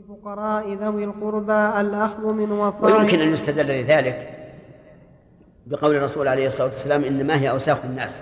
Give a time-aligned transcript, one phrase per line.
[0.00, 4.30] لفقراء ذوي القربى الأخذ من وصايا ويمكن أن يستدل لذلك
[5.66, 8.20] بقول الرسول عليه الصلاة والسلام إنما هي أوساخ الناس.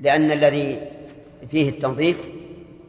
[0.00, 0.80] لأن الذي
[1.50, 2.18] فيه التنظيف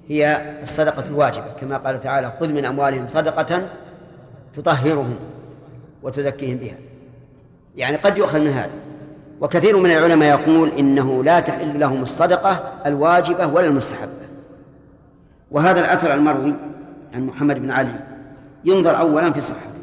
[0.10, 3.70] هي الصدقة الواجبة كما قال تعالى خذ من أموالهم صدقة
[4.56, 5.16] تطهرهم
[6.04, 6.76] وتزكيهم بها.
[7.76, 8.72] يعني قد يؤخذ من هذا.
[9.42, 14.24] وكثير من العلماء يقول إنه لا تحل لهم الصدقة الواجبة ولا المستحبة.
[15.52, 16.54] وهذا الأثر المروي
[17.14, 18.00] عن محمد بن علي.
[18.66, 19.74] ينظر أولا في صحته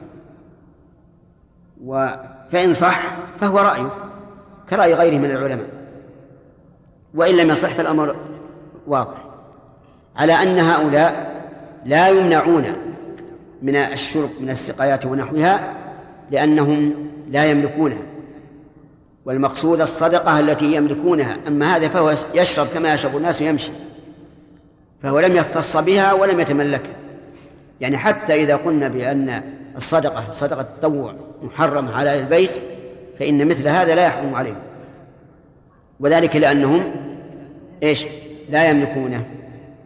[2.50, 3.90] فإن صح فهو رأيه
[4.70, 5.66] كرأي غيره من العلماء.
[7.14, 8.16] وإن لم يصح فالأمر
[8.86, 9.24] واضح
[10.16, 11.30] على أن هؤلاء
[11.84, 12.64] لا يمنعون
[13.62, 15.74] من الشرب من السقايات ونحوها
[16.30, 16.94] لأنهم
[17.28, 18.02] لا يملكونها.
[19.24, 21.36] والمقصود الصدقة التي يملكونها.
[21.48, 23.72] أما هذا فهو يشرب كما يشرب الناس ويمشي.
[25.02, 26.96] فهو لم يختص بها ولم يتملكها.
[27.80, 29.42] يعني حتى إذا قلنا بأن
[29.76, 32.50] الصدقة صدقة التطوع محرمة على البيت
[33.18, 34.62] فإن مثل هذا لا يحرم عليهم.
[36.00, 36.92] وذلك لأنهم
[37.82, 38.06] إيش؟
[38.48, 39.24] لا يملكونه.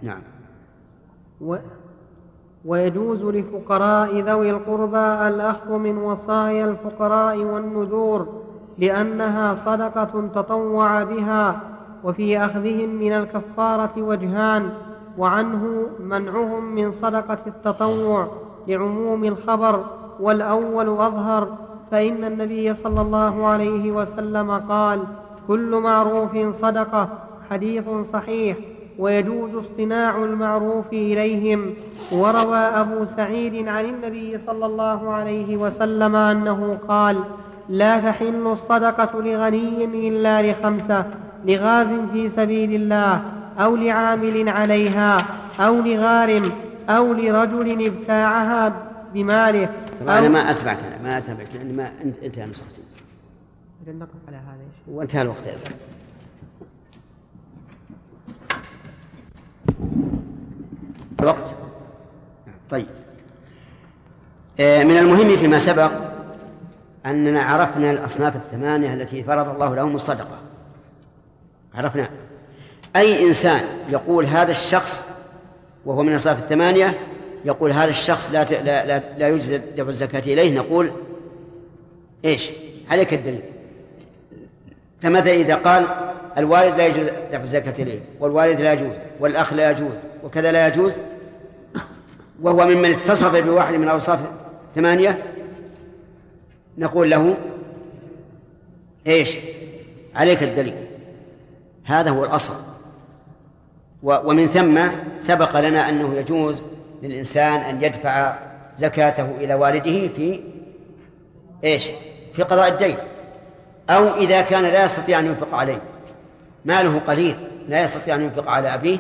[0.03, 0.23] نعم.
[1.41, 1.57] و
[2.65, 8.43] ويجوز لفقراء ذوي القربى الأخذ من وصايا الفقراء والنذور
[8.79, 11.61] لأنها صدقة تطوع بها
[12.05, 14.71] وفي أخذهم من الكفارة وجهان.
[15.19, 18.29] وعنه منعهم من صدقة التطوع
[18.69, 19.85] لعموم الخبر
[20.21, 21.49] والأول أظهر
[21.91, 25.01] فإن النبي صلى الله عليه وسلم قال
[25.49, 27.09] كل معروف صدقة
[27.51, 28.57] حديث صحيح
[28.99, 31.75] ويجوز اصطناع المعروف إليهم.
[32.13, 37.17] وروى أبو سعيد عن النبي صلى الله عليه وسلم أنه قال
[37.69, 41.05] لا تحل الصدقة لغني إلا لخمسة
[41.45, 43.23] لغاز في سبيل الله
[43.59, 45.27] أو لعامل عليها
[45.61, 46.53] أو لغارم
[46.89, 48.73] أو لرجل ابتاعها
[49.15, 49.69] بماله
[50.01, 51.91] طبعا أنا ما أتبعك أنا ما أتبعك لأن ما
[52.23, 52.83] انتهى نسختي
[53.89, 55.77] نقف على هذا وانتهى الوقت أيضا.
[61.21, 61.55] الوقت؟
[62.71, 62.87] طيب.
[64.61, 65.91] آه، من المهم فيما سبق
[67.07, 70.39] أننا عرفنا الأصناف الثمانية التي فرض الله لهم الصدقة.
[71.75, 72.09] عرفنا.
[72.97, 75.01] أي إنسان يقول هذا الشخص
[75.87, 76.99] وهو من الأصناف الثمانية
[77.45, 80.93] يقول هذا الشخص لا لا لا, لا يجوز دفع الزكاة إليه نقول
[82.25, 82.51] إيش؟
[82.91, 83.43] عليك الدليل.
[85.03, 85.89] فمثلا إذا قال
[86.39, 89.95] الوالد لا يجوز دفع الزكاة إليه والوالد لا يجوز والأخ لا يجوز
[90.25, 90.93] وكذا لا يجوز
[92.43, 94.21] وهو ممن اتصف بواحد من الأوصاف
[94.69, 95.23] الثمانية
[96.79, 97.37] نقول له
[99.07, 99.37] إيش؟
[100.15, 100.75] عليك الدليل.
[101.85, 102.55] هذا هو الأصل.
[104.05, 104.81] ومن ثم
[105.21, 106.63] سبق لنا أنه يجوز
[107.03, 108.39] للإنسان أن يدفع
[108.77, 110.41] زكاته إلى والده في
[111.65, 111.91] إيش؟
[112.33, 112.97] في قضاء الدين.
[113.91, 115.81] أو إذا كان لا يستطيع أن ينفق عليه.
[116.65, 117.37] ماله قليل
[117.69, 118.99] لا يستطيع أن ينفق على أبيه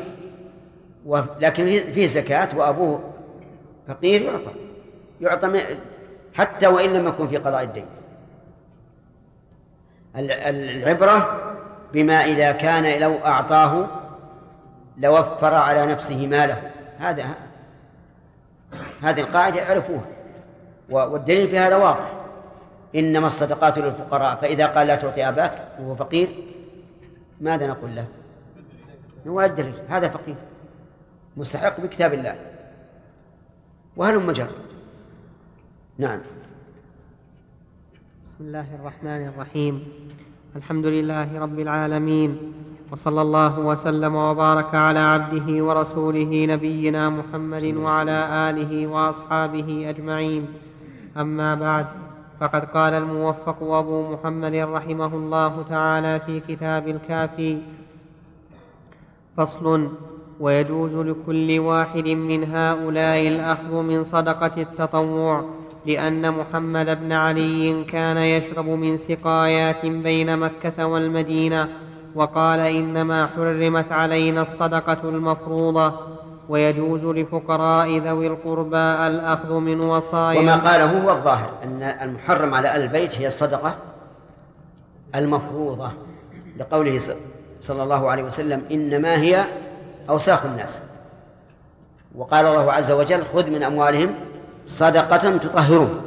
[1.40, 3.00] لكن فيه زكاة وأبوه
[3.88, 4.50] فقير يعطى.
[5.20, 5.60] يعطى
[6.34, 7.86] حتى وإن لم يكن في قضاء الدين.
[10.16, 11.40] العبرة
[11.92, 13.88] بما إذا كان لو أعطاه
[14.98, 16.70] لوفر على نفسه ماله.
[16.98, 17.34] هذا
[19.02, 20.04] هذه القاعدة يعرفوها
[20.90, 22.12] والدليل في هذا واضح.
[22.94, 26.28] إنما الصدقات للفقراء فإذا قال لا تعطي أباك وهو فقير
[27.40, 28.06] ماذا نقول له؟
[29.26, 30.36] هو الدليل هذا فقير.
[31.36, 32.36] مستحق بكتاب الله.
[33.96, 34.48] وهل مجر
[35.98, 36.20] نعم.
[38.26, 39.88] بسم الله الرحمن الرحيم.
[40.56, 42.54] الحمد لله رب العالمين.
[42.92, 48.18] وصلى الله وسلم وبارك على عبده ورسوله نبينا محمد وعلى
[48.50, 50.46] آله وأصحابه أجمعين.
[51.16, 51.86] أما بعد
[52.40, 57.58] فقد قال الموفق أبو محمد رحمه الله تعالى في كتاب الكافي
[59.36, 59.88] فصل
[60.40, 65.44] ويجوز لكل واحد من هؤلاء الأخذ من صدقة التطوع
[65.86, 71.68] لأن محمد بن علي كان يشرب من سقايات بين مكة والمدينة
[72.14, 75.92] وقال إنما حرمت علينا الصدقة المفروضة
[76.48, 78.76] ويجوز لفقراء ذوي القربى
[79.06, 83.74] الأخذ من وصايا وما قاله هو الظاهر أن المحرم على البيت هي الصدقة
[85.14, 85.90] المفروضة
[86.58, 87.00] لقوله
[87.60, 89.44] صلى الله عليه وسلم إنما هي
[90.10, 90.78] أوساخ الناس.
[92.14, 94.14] وقال الله عز وجل خذ من أموالهم
[94.66, 96.00] صدقة تطهرهم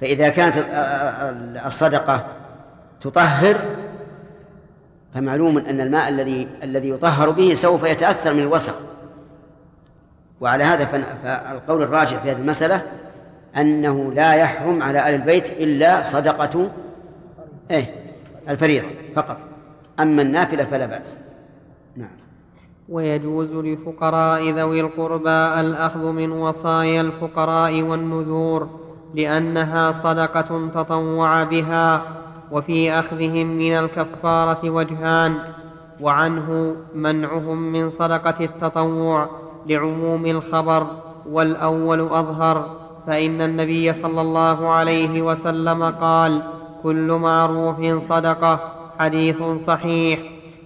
[0.00, 0.64] فإذا كانت
[1.66, 2.26] الصدقة
[3.00, 3.56] تطهر
[5.14, 8.74] فمعلوم أن الماء الذي الذي يطهر به سوف يتأثر من الوسخ.
[10.40, 12.82] وعلى هذا فالقول الراجع في هذه المسألة
[13.56, 16.70] أنه لا يحرم على آل البيت إلا صدقة
[17.70, 17.94] إيه
[18.48, 19.36] الفريضة فقط.
[20.00, 21.16] أما النافلة فلا بأس.
[21.96, 22.28] نعم.
[22.88, 28.68] ويجوز لفقراء ذوي القربى الأخذ من وصايا الفقراء والنذور
[29.14, 32.02] لأنها صدقة تطوع بها
[32.52, 35.38] وفي أخذهم من الكفارة وجهان
[36.00, 39.28] وعنه منعهم من صدقة التطوع
[39.66, 40.86] لعموم الخبر
[41.30, 46.42] والأول أظهر فإن النبي صلى الله عليه وسلم قال
[46.82, 48.60] كل معروف صدقة
[48.98, 50.20] حديث صحيح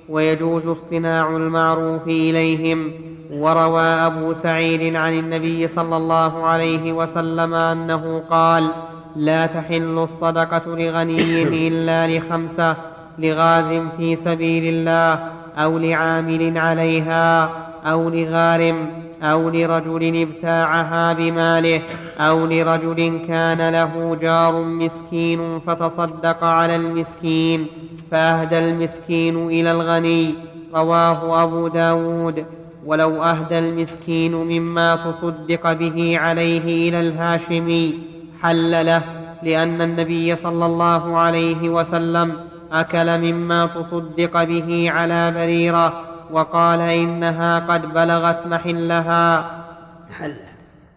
[0.09, 2.93] ويجوز اصطناع المعروف إليهم
[3.31, 8.71] وروى أبو سعيد عن النبي صلى الله عليه وسلم أنه قال
[9.17, 12.77] لا تحل الصدقة لغني إلا لخمسة
[13.19, 15.27] لغاز في سبيل الله
[15.59, 17.51] أو لعامل عليها
[17.85, 18.87] أو لغارم
[19.23, 21.83] أو لرجل ابتاعها بماله
[22.21, 27.67] أو لرجل كان له جار مسكين فتصدق على المسكين
[28.11, 30.35] فأهدى المسكين إلى الغني
[30.75, 32.45] رواه أبو داود.
[32.87, 38.12] ولو أهدى المسكين مما تصدق به عليه إلى الهاشمي.
[38.43, 39.03] حل له
[39.43, 42.37] لأن النبي صلى الله عليه وسلم
[42.73, 49.51] أكل مما تصدق به على بريرة وقال إنها قد بلغت محلها.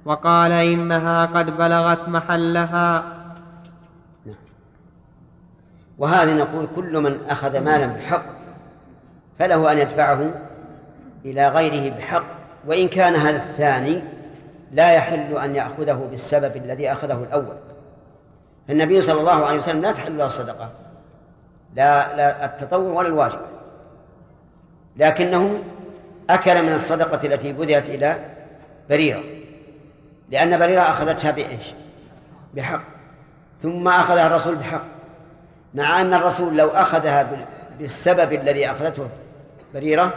[0.06, 3.04] وقال إنها قد بلغت محلها.
[4.26, 4.36] نعم.
[5.98, 8.26] وهذه نقول كل من أخذ مالا بحق
[9.40, 10.32] فله أن يدفعه
[11.26, 12.26] إلى غيره بحق
[12.68, 14.04] وإن كان هذا الثاني
[14.72, 17.56] لا يحل أن يأخذه بالسبب الذي أخذه الأول.
[18.68, 20.72] فالنبي صلى الله عليه وسلم لا تحل له الصدقة
[21.76, 23.40] لا لا التطوع ولا الواجب.
[24.98, 25.64] لكنه
[26.30, 28.20] أكل من الصدقة التي بذلت إلى
[28.90, 29.24] بريرة
[30.30, 31.74] لأن بريرة أخذتها بإيش؟
[32.54, 32.82] بحق.
[33.62, 34.84] ثم أخذها الرسول بحق
[35.74, 37.46] مع أن الرسول لو أخذها
[37.80, 39.08] بالسبب الذي أخذته
[39.74, 40.14] بريرة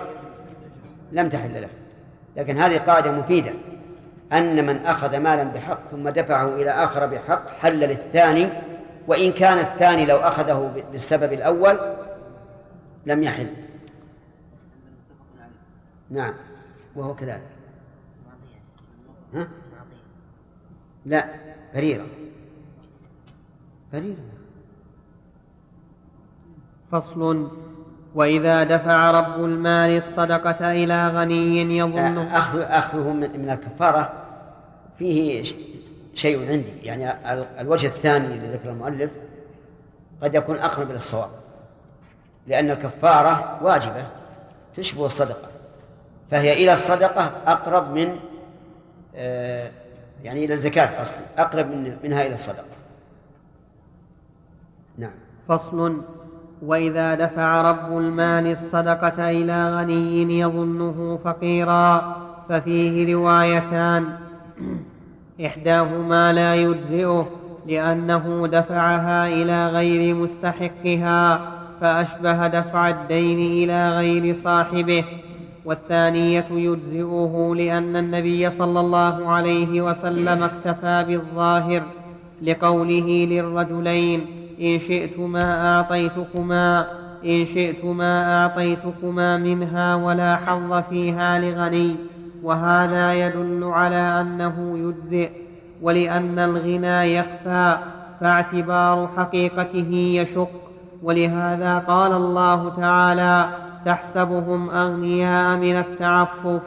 [1.12, 1.68] لم تحل له.
[2.36, 3.50] لكن هذه قاعدة مفيدة.
[4.32, 8.48] أن من أخذ مالا بحق ثم دفعه إلى آخر بحق حل للثاني
[9.06, 11.78] وإن كان الثاني لو أخذه بالسبب الأول
[13.06, 13.54] لم يحل.
[16.10, 16.34] نعم.
[16.96, 17.48] وهو كذلك.
[19.34, 19.48] ها؟
[21.06, 21.24] لا
[21.74, 22.06] بريرة.
[23.92, 24.16] بريرة.
[26.90, 27.50] فصل
[28.14, 34.12] وإذا دفع رب المال الصدقة إلى غني يظن أخذ أخذه من الكفارة.
[34.98, 35.42] فيه
[36.14, 36.72] شيء عندي.
[36.82, 37.12] يعني
[37.60, 39.10] الوجه الثاني الذي ذكر المؤلف
[40.22, 41.30] قد يكون أقرب إلى الصواب.
[42.46, 44.06] لأن الكفارة واجبة
[44.76, 45.48] تشبه الصدقة.
[46.30, 48.16] فهي إلى الصدقة أقرب من
[49.16, 49.70] آه،
[50.24, 52.64] يعني إلى الزكاة قصدي أقرب من منها إلى الصدقة.
[54.98, 55.10] نعم.
[55.48, 56.02] فصل
[56.62, 62.16] وإذا دفع رب المال الصدقة إلى غني يظنه فقيرا
[62.48, 64.04] ففيه روايتان
[65.46, 67.28] إحداهما لا يجزئه
[67.66, 71.40] لأنه دفعها إلى غير مستحقها
[71.80, 75.04] فأشبه دفع الدين إلى غير صاحبه
[75.64, 81.82] والثانية يجزئه لأن النبي صلى الله عليه وسلم اكتفى بالظاهر
[82.42, 86.86] لقوله للرجلين إن شئتما أعطيتكما
[87.24, 91.96] إن شئتما أعطيتكما منها ولا حظ فيها لغني
[92.42, 95.30] وهذا يدل على أنه يجزئ
[95.82, 97.78] ولأن الغنى يخفى
[98.20, 100.50] فاعتبار حقيقته يشق
[101.02, 103.48] ولهذا قال الله تعالى
[103.84, 106.62] تحسبهم أغنياء من التعفف.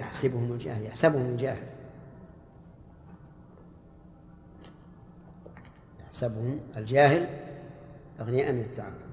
[0.00, 1.73] يحسبهم الجاهل يحسبهم الجاهل.
[6.14, 7.26] يحسبهم الجاهل
[8.20, 9.04] أغنياء من التعفف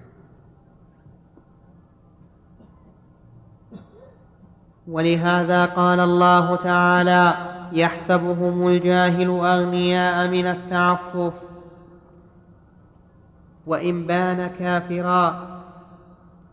[4.88, 7.34] ولهذا قال الله تعالى
[7.72, 11.34] يحسبهم الجاهل أغنياء من التعفف.
[13.68, 15.48] وإن بان كافرا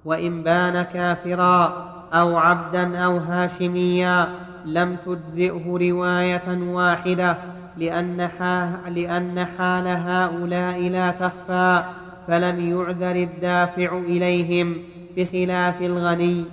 [0.04, 4.28] وإن بان كافرا أو عبدا أو هاشميا
[4.64, 7.57] لم تجزئه رواية واحدة.
[7.78, 11.84] لأن حال, لأن حال هؤلاء لا تخفى
[12.26, 14.82] فلم يعذر الدافع إليهم
[15.16, 16.44] بخلاف الغني.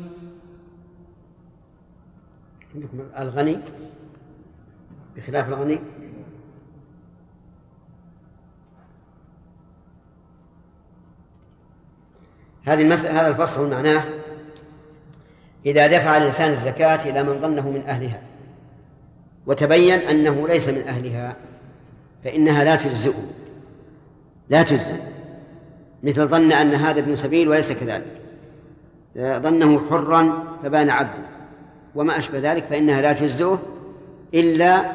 [3.19, 3.59] الغني؟
[5.15, 5.79] بخلاف الغني؟
[12.65, 14.03] هذه المسألة هذا الفصل معناه
[15.65, 18.34] إذا دفع الإنسان الزكاة إلى من ظنه من أهلها.
[19.47, 21.35] وتبين أنه ليس من أهلها
[22.23, 23.23] فإنها لا تجزئه.
[24.49, 24.95] لا تجزئ
[26.03, 28.21] مثل ظن أن هذا ابن سبيل وليس كذلك.
[29.17, 31.25] ظنه حرا فبان عبدا
[31.95, 33.61] وما أشبه ذلك فإنها لا تجزئه
[34.33, 34.91] إلا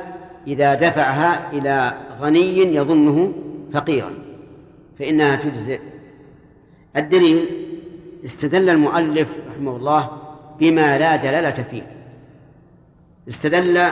[0.46, 3.32] إذا دفعها إلى غني يظنه
[3.72, 4.14] فقيرا.
[4.98, 5.80] فإنها تجزئ
[6.96, 7.48] الدليل
[8.24, 10.10] استدل المؤلف رحمه الله
[10.58, 11.82] بما لا دلالة فيه.
[13.28, 13.90] استدل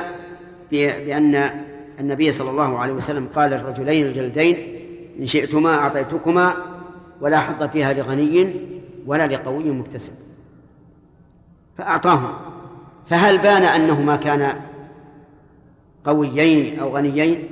[0.70, 1.50] بأن
[2.00, 4.78] النبي صلى الله عليه وسلم قال الرجلين الجلدين
[5.20, 6.54] إن شئتما أعطيتكما
[7.20, 8.56] ولا حظ فيها لغني
[9.06, 10.12] ولا لقوي مكتسب.
[11.78, 12.32] فأعطاهم.
[13.10, 14.60] فهل بان أنهما كانا
[16.04, 17.48] قويين أو غنيين؟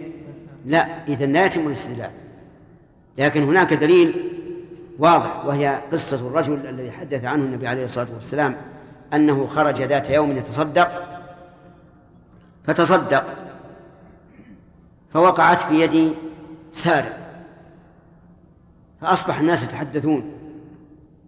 [0.66, 2.10] لا إذا لا يتم الاستدلال.
[3.18, 4.14] لكن هناك دليل
[4.98, 8.56] واضح وهي قصة الرجل الذي حدث عنه النبي عليه الصلاة والسلام
[9.14, 11.15] أنه خرج ذات يوم يتصدق
[12.66, 13.24] فتصدق.
[15.12, 16.14] فوقعت في يد
[16.72, 17.18] سارق.
[19.00, 20.32] فأصبح الناس يتحدثون.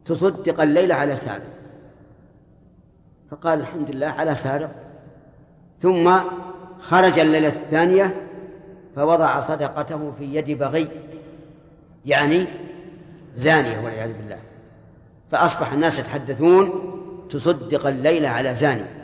[0.04, 1.58] تصدق الليلة على سارق.
[3.30, 4.70] فقال الحمد لله على سارق.
[5.82, 6.18] ثم
[6.80, 8.26] خرج الليلة الثانية
[8.96, 10.88] فوضع صدقته في يد بغي.
[12.06, 12.46] يعني
[13.34, 14.38] زانية والعياذ بالله.
[15.30, 16.94] فأصبح الناس يتحدثون.
[17.30, 18.97] تصدق الليلة على زانية.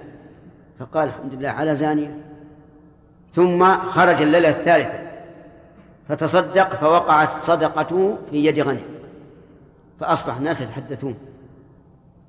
[0.79, 2.17] فقال الحمد لله على زانية.
[3.33, 5.03] ثم خرج الليلة الثالثة.
[6.09, 8.83] فتصدق فوقعت صدقته في يد غني.
[10.01, 11.15] فأصبح الناس يتحدثون.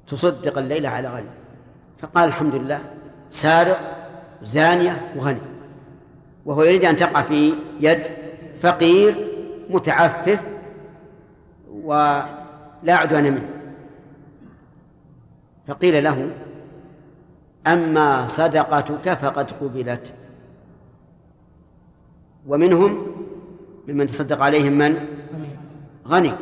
[0.08, 1.30] تصدق الليلة على غني.
[2.00, 2.80] فقال الحمد لله.
[3.30, 3.80] سارق
[4.44, 5.42] زانية وغني.
[6.46, 8.04] وهو يريد أن تقع في يد
[8.62, 9.28] فقير
[9.70, 10.40] متعفف
[11.72, 12.28] ولا
[12.88, 13.50] عدوان منه.
[15.68, 16.30] فقيل له
[17.68, 20.14] أما صدقتك فقد قبلت.
[22.48, 23.08] ومنهم
[23.88, 25.08] ممن تصدق عليهم من؟
[26.08, 26.34] غني.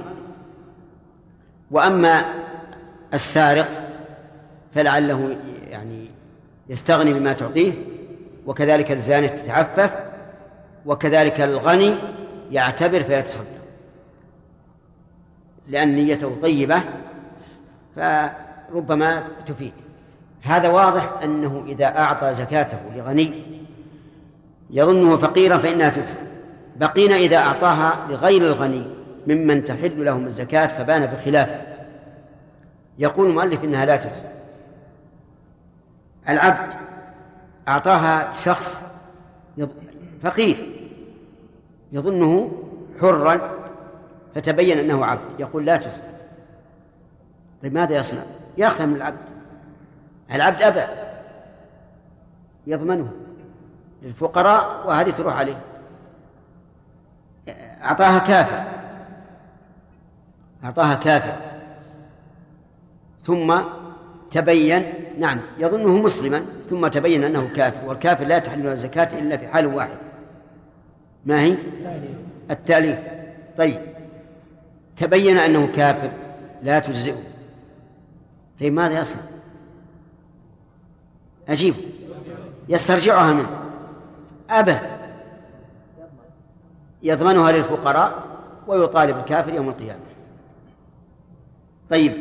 [1.71, 2.25] وأما
[3.13, 3.89] السارق
[4.75, 5.37] فلعله
[5.69, 6.09] يعني
[6.69, 7.73] يستغني بما تعطيه
[8.45, 9.95] وكذلك الزانية تتعفف
[10.85, 11.95] وكذلك الغني
[12.51, 13.63] يعتبر فيتصدق.
[15.67, 16.83] لأن نيته طيبة
[17.95, 19.73] فربما تفيد.
[20.43, 23.43] هذا واضح أنه إذا أعطى زكاته لغني
[24.69, 26.15] يظنه فقيرا فإنها تجزي.
[26.75, 28.87] بقينا إذا أعطاها لغير الغني
[29.27, 31.61] ممن تحل لهم الزكاة فبان بخلافه.
[32.99, 34.23] يقول المؤلف إنها لا تجزي.
[36.29, 36.73] العبد
[37.67, 38.81] أعطاها شخص
[40.21, 40.69] فقير
[41.91, 42.51] يظنه
[43.01, 43.51] حرا
[44.35, 45.39] فتبين أنه عبد.
[45.39, 46.01] يقول لا تجزي.
[47.63, 48.23] طيب ماذا يصنع؟
[48.57, 49.32] يأخذ من العبد.
[50.31, 50.83] العبد أبى
[52.67, 53.11] يضمنه
[54.01, 55.59] للفقراء وهذه تروح عليه.
[57.83, 58.63] أعطاها كافر
[60.63, 61.35] أعطاها كافر
[63.23, 63.61] ثم
[64.31, 69.67] تبين نعم يظنه مسلما ثم تبين أنه كافر والكافر لا تحل الزكاة إلا في حال
[69.67, 69.97] واحد.
[71.25, 71.57] ما هي؟
[72.51, 72.99] التأليف.
[73.57, 73.81] طيب.
[74.97, 76.11] تبين أنه كافر
[76.61, 77.23] لا تجزئه.
[78.59, 79.21] طيب ماذا يصنع؟
[81.49, 81.75] عجيب
[82.69, 83.59] يسترجعها منه.
[84.49, 84.75] أبى.
[87.03, 88.23] يضمنها للفقراء
[88.67, 89.99] ويطالب الكافر يوم القيامة.
[91.89, 92.13] طيب.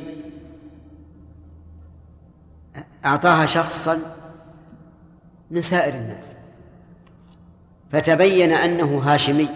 [3.04, 4.00] أعطاها شخصا
[5.50, 6.34] من سائر الناس.
[7.90, 9.48] فتبين أنه هاشمي.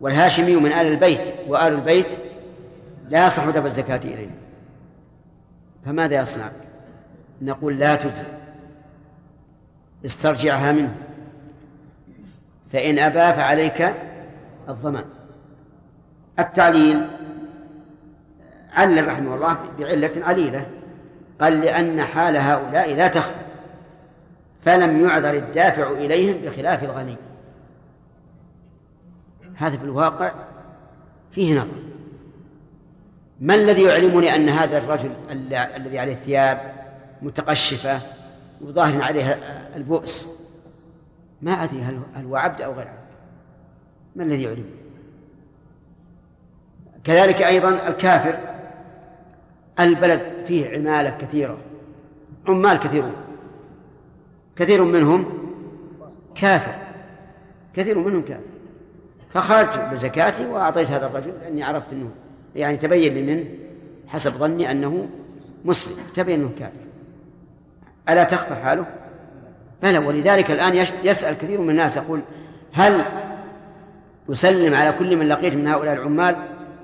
[0.00, 2.08] والهاشمي من آل البيت وآل البيت
[3.08, 4.30] لا يصح دفع الزكاة إليه.
[5.84, 6.52] فماذا يصنع؟
[7.42, 8.26] نقول لا تجزي.
[10.04, 10.94] استرجعها منه.
[12.72, 13.94] فإن أبى فعليك
[14.68, 15.04] الضمان.
[16.38, 17.08] التعليل
[18.72, 20.66] علل رحمه الله بعلة عليلة
[21.40, 23.42] قال لأن حال هؤلاء لا تخفى.
[24.64, 27.16] فلم يعذر الدافع إليهم بخلاف الغني.
[29.54, 30.32] هذا في الواقع
[31.30, 31.82] فيه نظر.
[33.40, 35.10] ما الذي يعلمني أن هذا الرجل
[35.50, 36.71] الذي عليه ثياب
[37.22, 38.00] متقشفة
[38.60, 39.38] وظاهر عليها
[39.76, 40.26] البؤس.
[41.42, 42.98] ما أدري هل هو عبد أو غير عبد.
[44.16, 44.64] ما الذي يعلم؟
[47.04, 48.38] كذلك أيضا الكافر
[49.80, 51.58] البلد فيه عمالة كثيرة
[52.48, 53.16] عمال كثيرون.
[54.56, 55.24] كثير منهم
[56.34, 56.74] كافر
[57.74, 58.42] كثير منهم كافر.
[59.34, 62.10] فخرجت بزكاتي وأعطيت هذا الرجل لأني عرفت أنه
[62.56, 63.44] يعني تبين لي منه
[64.08, 65.08] حسب ظني أنه
[65.64, 66.91] مسلم تبين أنه كافر.
[68.08, 68.86] ألا تخفى حاله؟
[69.82, 72.22] بلى ولذلك الآن يسأل كثير من الناس يقول
[72.72, 73.04] هل
[74.30, 76.36] أسلم على كل من لقيت من هؤلاء العمال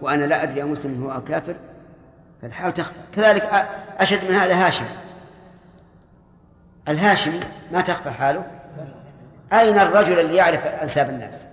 [0.02, 1.56] وأنا لا أدري مسلم هو أو كافر؟
[2.42, 2.94] فالحال تخفى.
[3.14, 3.66] كذلك
[3.98, 4.84] أشد من هذا هاشم.
[6.88, 7.40] الهاشمي
[7.72, 8.44] ما تخفى حاله؟
[9.52, 11.44] أين الرجل اللي يعرف أنساب الناس؟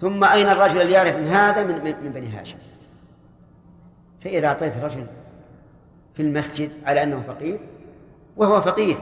[0.00, 2.56] ثم أين الرجل اللي يعرف من هذا من, من بني هاشم؟
[4.20, 5.06] فإذا أعطيت رجل
[6.14, 7.60] في المسجد على أنه فقير
[8.36, 8.98] وهو فقير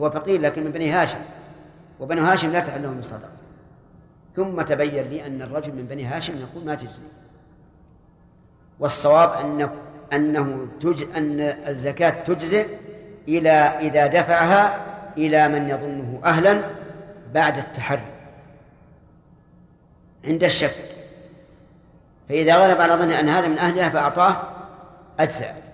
[0.00, 1.18] هو فقير لكن من بني هاشم.
[2.00, 3.30] وبنو هاشم لا تحل لهم الصدقة
[4.36, 7.02] ثم تبين لي أن الرجل من بني هاشم يقول ما تجزي.
[8.80, 9.70] والصواب أن
[10.12, 11.04] أنه تج...
[11.16, 12.66] أن الزكاة تجزئ
[13.28, 16.62] إلى إذا دفعها إلى من يظنه أهلا
[17.34, 18.12] بعد التحري.
[20.24, 20.76] عند الشك.
[22.28, 24.42] فإذا غلب على ظنه أن هذا من أهلها فأعطاه
[25.18, 25.65] أجزأت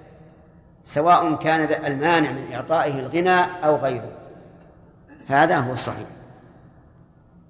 [0.84, 4.12] سواء كان المانع من إعطائه الغنى أو غيره.
[5.26, 6.06] هذا هو الصحيح.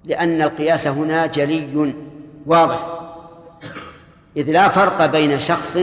[0.05, 1.95] لأن القياس هنا جلي
[2.47, 2.99] واضح.
[4.37, 5.79] إذ لا فرق بين شخص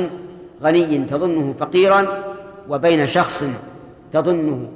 [0.63, 2.23] غني تظنه فقيرا
[2.69, 3.43] وبين شخص
[4.11, 4.71] تظنه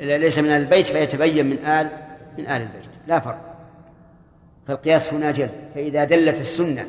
[0.00, 1.90] ليس من البيت فيتبين من آل
[2.38, 2.84] من آل البيت.
[3.06, 3.40] لا فرق.
[4.66, 6.86] فالقياس هنا جل فإذا دلت السنة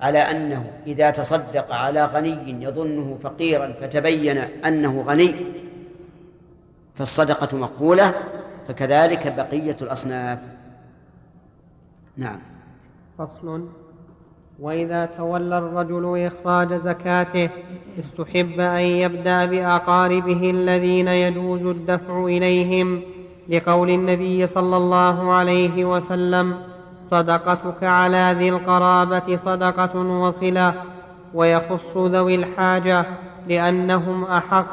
[0.00, 5.34] على أنه إذا تصدق على غني يظنه فقيرا فتبين أنه غني
[6.94, 8.14] فالصدقة مقبولة
[8.68, 10.38] فكذلك بقية الأصناف.
[12.16, 12.38] نعم.
[13.18, 13.68] فصل.
[14.60, 17.50] وإذا تولى الرجل إخراج زكاته
[17.98, 23.02] استحب أن يبدأ بأقاربه الذين يجوز الدفع إليهم
[23.48, 26.69] لقول النبي صلى الله عليه وسلم
[27.10, 30.74] صدقتك على ذي القرابة صدقة وصلة
[31.34, 33.06] ويخص ذوي الحاجة
[33.48, 34.66] لأنهم أحق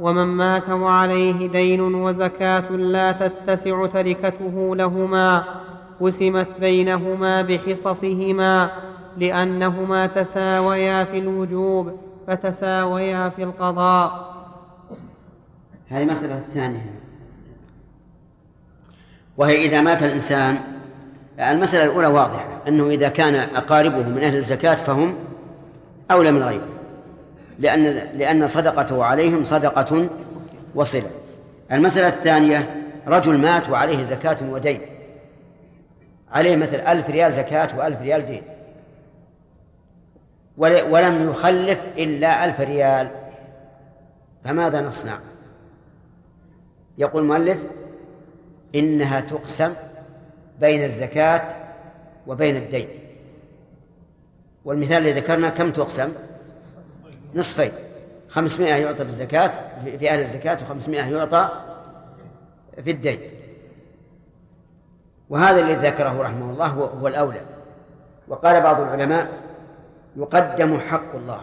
[0.00, 5.44] ومن مات وعليه دين وزكاة لا تتسع تركته لهما
[6.00, 8.70] قسمت بينهما بحصصهما
[9.16, 11.92] لأنهما تساويا في الوجوب
[12.26, 14.36] فتساويا في القضاء.
[15.88, 17.00] هذه مسألة الثانية.
[19.36, 20.75] وهي إذا مات الإنسان
[21.40, 25.14] المسألة الأولى واضحة أنه إذا كان أقاربه من أهل الزكاة فهم
[26.10, 26.68] أولى من غيره
[27.58, 27.84] لأن
[28.18, 30.08] لأن صدقته عليهم صدقة
[30.74, 31.10] وصلة.
[31.72, 34.80] المسألة الثانية رجل مات وعليه زكاة ودين.
[36.32, 38.42] عليه مثل ألف ريال زكاة وألف ريال دين.
[40.90, 43.10] ولم يخلف إلا ألف ريال.
[44.44, 45.18] فماذا نصنع؟
[46.98, 47.58] يقول المؤلف
[48.74, 49.74] إنها تقسم
[50.60, 51.56] بين الزكاة
[52.26, 52.88] وبين الدين.
[54.64, 56.12] والمثال الذي ذكرنا كم تقسم؟
[57.34, 57.72] نصفين.
[58.28, 59.50] خمسمائة يعطى بالزكاة
[59.98, 61.48] في أهل الزكاة وخمسمائة يعطى
[62.84, 63.20] في الدين.
[65.28, 67.40] وهذا الذي ذكره رحمه الله هو الأولى.
[68.28, 69.28] وقال بعض العلماء
[70.16, 71.40] يقدم حق الله.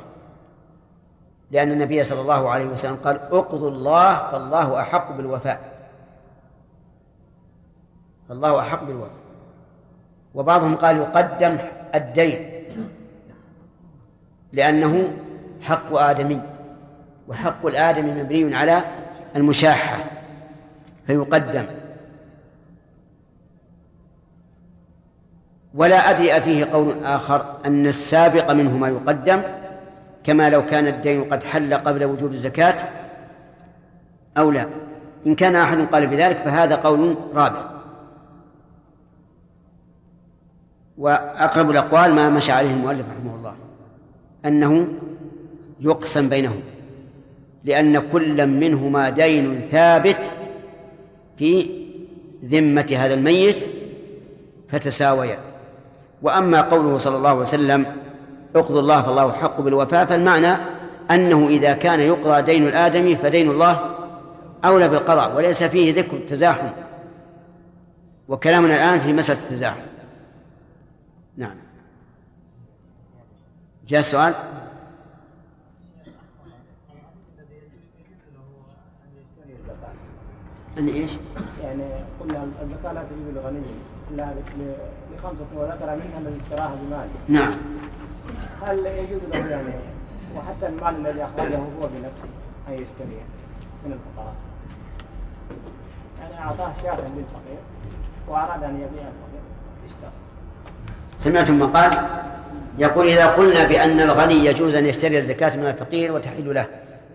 [1.51, 5.72] لأن النبي صلى الله عليه وسلم قال اقضوا الله فالله أحق بالوفاء.
[8.33, 9.09] فالله أحق بالوفاء
[10.33, 11.57] وبعضهم قال يقدم
[11.95, 12.49] الدين.
[14.53, 15.13] لأنه
[15.61, 16.41] حق آدمي
[17.27, 18.83] وحق الآدمي مبني على
[19.35, 19.97] المشاحة
[21.07, 21.65] فيقدم.
[25.73, 29.41] ولا أدري أفيه قول آخر أن السابق منهما يقدم
[30.23, 32.89] كما لو كان الدين قد حل قبل وجوب الزكاة
[34.37, 34.65] أو لا.
[35.27, 37.72] إن كان أحد قال بذلك فهذا قول رابع.
[40.97, 43.53] وأقرب الأقوال ما مشى عليه المؤلف رحمه الله
[44.45, 44.87] أنه
[45.79, 46.61] يقسم بينهم
[47.63, 50.31] لأن كل منهما دين ثابت
[51.37, 51.69] في
[52.45, 53.65] ذمة هذا الميت
[54.69, 55.37] فتساويا.
[56.21, 57.85] وأما قوله صلى الله عليه وسلم
[58.55, 60.57] اقضوا الله فالله حق بالوفاء فالمعنى
[61.11, 63.95] أنه إذا كان يقضى دين الآدمي فدين الله
[64.65, 66.69] أولى بالقضاء وليس فيه ذكر التزاحم
[68.27, 69.92] وكلامنا الآن في مسألة التزاحم.
[71.37, 71.55] نعم
[73.87, 74.33] جاء سؤال
[80.77, 81.11] أن إيش؟
[81.63, 81.83] يعني
[82.19, 83.61] قلنا الزكاة لا تجب لغني
[84.11, 84.33] إلا
[85.15, 87.09] لخمسة وذكر منها الذي اشتراها بمال.
[87.27, 87.53] نعم.
[88.61, 89.73] هل يجوز له يعني
[90.35, 92.27] وحتى المال الذي أخرجه هو بنفسه
[92.67, 93.25] أن يشتريه
[93.85, 94.35] من الفقراء؟
[96.19, 97.59] يعني أعطاه شاة للفقير
[98.27, 99.41] وأراد أن يبيع الفقير
[99.85, 100.11] اشترى.
[101.17, 102.07] سمعتم ما قال؟
[102.77, 106.65] يقول إذا قلنا بأن الغني يجوز أن يشتري الزكاة من الفقير وتحل له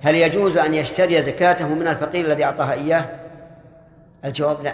[0.00, 3.04] هل يجوز أن يشتري زكاته من الفقير الذي أعطاها إياه؟
[4.24, 4.72] الجواب لا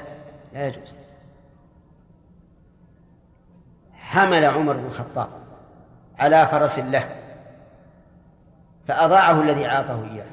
[0.55, 0.95] لا يجوز.
[3.93, 5.29] حمل عمر بن الخطاب
[6.19, 7.09] على فرس له
[8.89, 10.25] فأضاعه الذي أعطاه إياه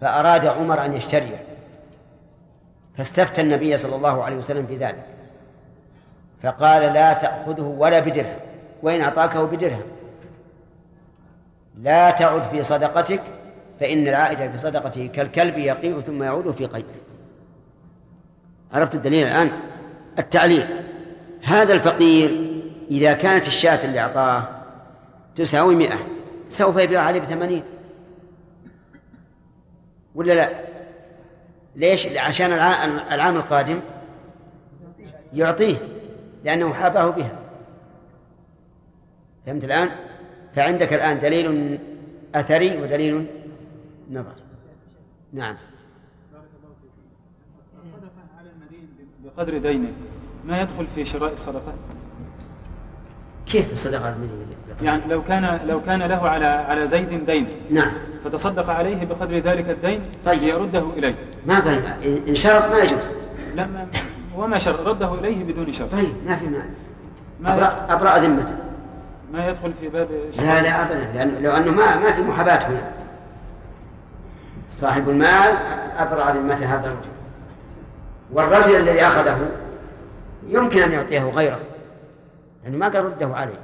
[0.00, 1.44] فأراد عمر أن يشتريه
[2.96, 5.19] فاستفتى النبي صلى الله عليه وسلم في ذلك
[6.42, 8.38] فقال لا تأخذه ولا بدرهم
[8.82, 9.82] وإن أعطاكه بدرهم.
[11.78, 13.22] لا تعد في صدقتك
[13.80, 17.00] فإن العائد في صدقته كالكلب يقيء ثم يعود في قيئه
[18.72, 19.52] عرفت الدليل الآن؟
[20.18, 20.66] التعليل.
[21.42, 22.50] هذا الفقير
[22.90, 24.48] إذا كانت الشاة اللي أعطاه
[25.36, 25.98] تساوي مئة
[26.48, 27.62] سوف يبيع عليه بثمانين.
[30.14, 30.50] ولا لا؟
[31.76, 32.52] ليش؟ عشان
[33.12, 33.80] العام القادم
[35.32, 35.76] يعطيه.
[36.44, 37.38] لأنه حاباه بها.
[39.46, 39.88] فهمت الآن؟
[40.54, 41.78] فعندك الآن دليل
[42.34, 43.26] أثري ودليل
[44.10, 44.34] نظر.
[45.32, 45.56] نعم.
[47.84, 48.88] الصدقة على المدين
[49.24, 49.92] بقدر دينه
[50.44, 51.74] ما يدخل في شراء الصدقة
[53.46, 54.46] كيف الصدقة على المدين؟
[54.82, 57.92] يعني لو كان لو كان له على على زيد دين نعم.
[58.24, 60.42] فتصدق عليه بقدر ذلك الدين طيب.
[60.42, 61.14] ليرده إليه.
[61.46, 61.84] ما قال
[62.28, 63.04] إن شرط ما يجوز.
[63.54, 63.86] لا ما
[64.40, 65.92] وما شرط رده إليه بدون شرط.
[65.92, 66.74] طيب ما في معنى
[67.40, 68.56] ما أبرأ, أبرأ ذمته.
[69.32, 72.92] ما يدخل في باب لا لا أبدا لأن لو أنه ما ما في محاباة هنا.
[74.70, 75.56] صاحب المال
[75.98, 77.10] أبرأ ذمته هذا الرجل.
[78.32, 79.50] والرجل الذي أخذه
[80.48, 81.60] يمكن أن يعطيه غيره.
[82.64, 83.60] يعني ما قال رده عليه.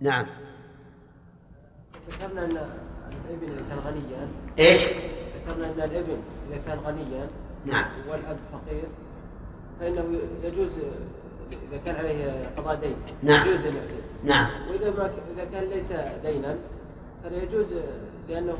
[0.00, 0.26] نعم.
[2.10, 4.28] ذكرنا أن الابن إذا كان غنيا.
[4.58, 4.86] إيش؟
[5.36, 6.16] ذكرنا أن الابن
[6.50, 7.28] إذا كان غنيا.
[7.66, 7.84] نعم.
[8.08, 8.84] والأب فقير
[9.80, 10.70] فإنه يجوز
[11.52, 13.48] إذا كان عليه قضاء دين نعم.
[13.48, 13.60] يجوز
[14.24, 14.46] نعم.
[14.70, 15.92] وإذا ما إذا كان ليس
[16.24, 16.56] دينا
[17.24, 17.66] فلا يجوز
[18.28, 18.58] لأنه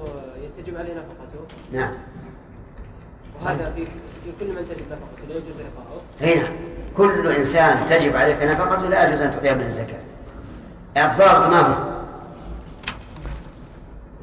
[0.58, 1.56] تجب عليه نفقته.
[1.72, 1.92] نعم.
[3.40, 3.84] وهذا في
[4.24, 6.52] في كل من تجب نفقته لا يجوز اعطاؤه أي نعم.
[6.96, 10.00] كل إنسان تجب عليك نفقته لا يجوز أن تعطيها من الزكاة.
[10.96, 11.92] الضابط ما هو؟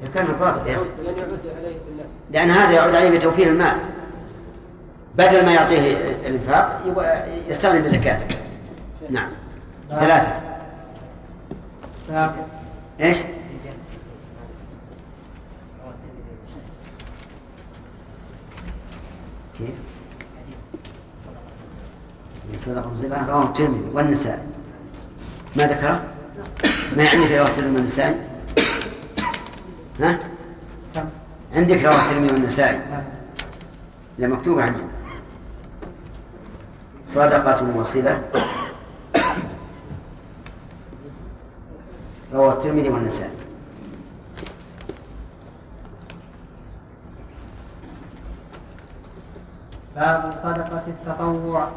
[0.01, 3.77] إذا كان الضابط يا أخي لن يعود عليه بالله لأن هذا يعود عليه بتوفير المال.
[5.19, 5.79] بدل ما يعطيه
[6.27, 7.07] الإنفاق يبغى
[7.49, 8.35] يستغني بزكاته
[9.09, 9.29] نعم
[9.89, 10.39] ثلاثة
[12.09, 12.35] باب
[12.99, 13.17] إيش؟
[19.57, 19.69] كيف؟
[22.57, 24.39] صدقة مصيبة رواه الترمذي والنسائي
[25.55, 26.03] ما ذكره؟
[26.97, 28.15] ما عندك رواه الترمذي والنسائي؟
[29.99, 30.19] ها؟
[30.93, 31.05] سم
[31.53, 33.03] عندك رواه الترمذي والنسائي سم
[34.17, 34.98] لا مكتوب عندي
[37.09, 38.21] صدقة وصلة.
[42.33, 43.29] رواه الترمذي والنسائي.
[49.95, 51.67] باب صدقة التطوع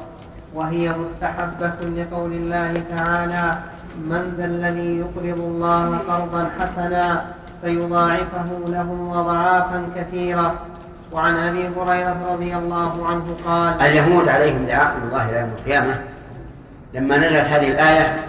[0.55, 3.59] وهي مستحبة لقول الله تعالى
[3.97, 7.25] من ذا الذي يقرض الله قرضا حسنا
[7.63, 10.55] فيضاعفه له أضعافا كثيرة
[11.13, 14.71] وعن أبي هريرة رضي الله عنه قال اليهود عليهم من
[15.05, 16.01] الله إلى يوم القيامة.
[16.95, 18.25] لما نزلت هذه الآية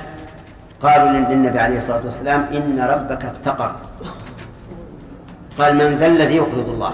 [0.82, 3.72] قالوا للنبي عليه الصلاة والسلام إن ربك افتقر.
[5.58, 6.94] قال من ذا الذي يقرض الله؟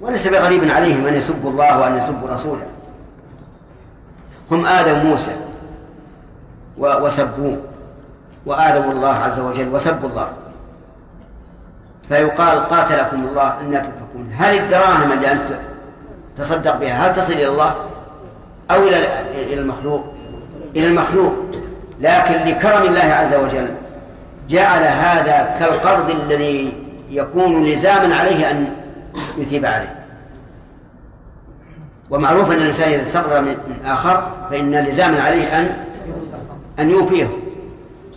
[0.00, 2.66] وليس بغريب عليهم أن يسبوا الله وأن يسبوا رسوله.
[4.50, 5.32] هم آذوا موسى
[6.78, 7.56] وسبوه
[8.46, 10.28] وآذوا الله عز وجل وسبوا الله.
[12.08, 15.48] فيقال قاتلكم الله أن تؤفكون هل الدراهم اللي أنت
[16.36, 17.74] تصدق بها هل تصل إلى الله
[18.70, 18.82] أو
[19.34, 20.04] إلى المخلوق؟
[20.76, 21.32] إلى المخلوق.
[22.00, 23.68] لكن لكرم الله عز وجل
[24.48, 26.72] جعل هذا كالقرض الذي
[27.10, 28.72] يكون لزاما عليه أن
[29.38, 29.94] يثيب عليه.
[32.10, 35.76] ومعروف أن الإنسان إذا استقرض من من آخر فإن لزاما عليه أن
[36.78, 37.28] أن يوفيه.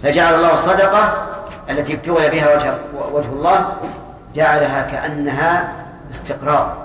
[0.03, 1.27] فجعل الله الصدقة
[1.71, 2.73] التي ابتغي بها وجه
[3.11, 3.75] وجه الله
[4.35, 5.73] جعلها كأنها
[6.09, 6.77] استقراض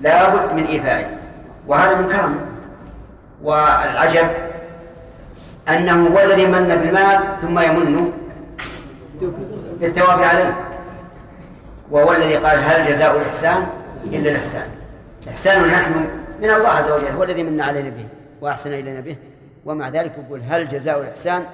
[0.00, 1.06] لا بد من إيفائه
[1.66, 2.40] وهذا من كرمه
[3.42, 4.26] والعجب
[5.68, 8.12] أنه هو الذي من بالمال ثم يمن
[9.80, 10.56] بالثواب عليه.
[11.90, 13.66] وهو الذي قال هل جزاء الإحسان
[14.04, 14.68] إلا الإحسان.
[15.28, 15.92] إحسان نحن
[16.42, 17.06] من الله عز وجل.
[17.06, 18.06] هو الذي من علينا به
[18.40, 19.16] وأحسن إلينا به.
[19.64, 21.46] ومع ذلك يقول هل جزاء الإحسان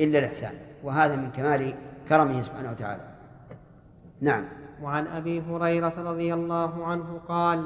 [0.00, 0.52] إلا الإحسان.
[0.84, 1.74] وهذا من كمال
[2.08, 3.02] كرمه سبحانه وتعالى.
[4.20, 4.44] نعم.
[4.82, 7.64] وعن أبي هريرة رضي الله عنه قال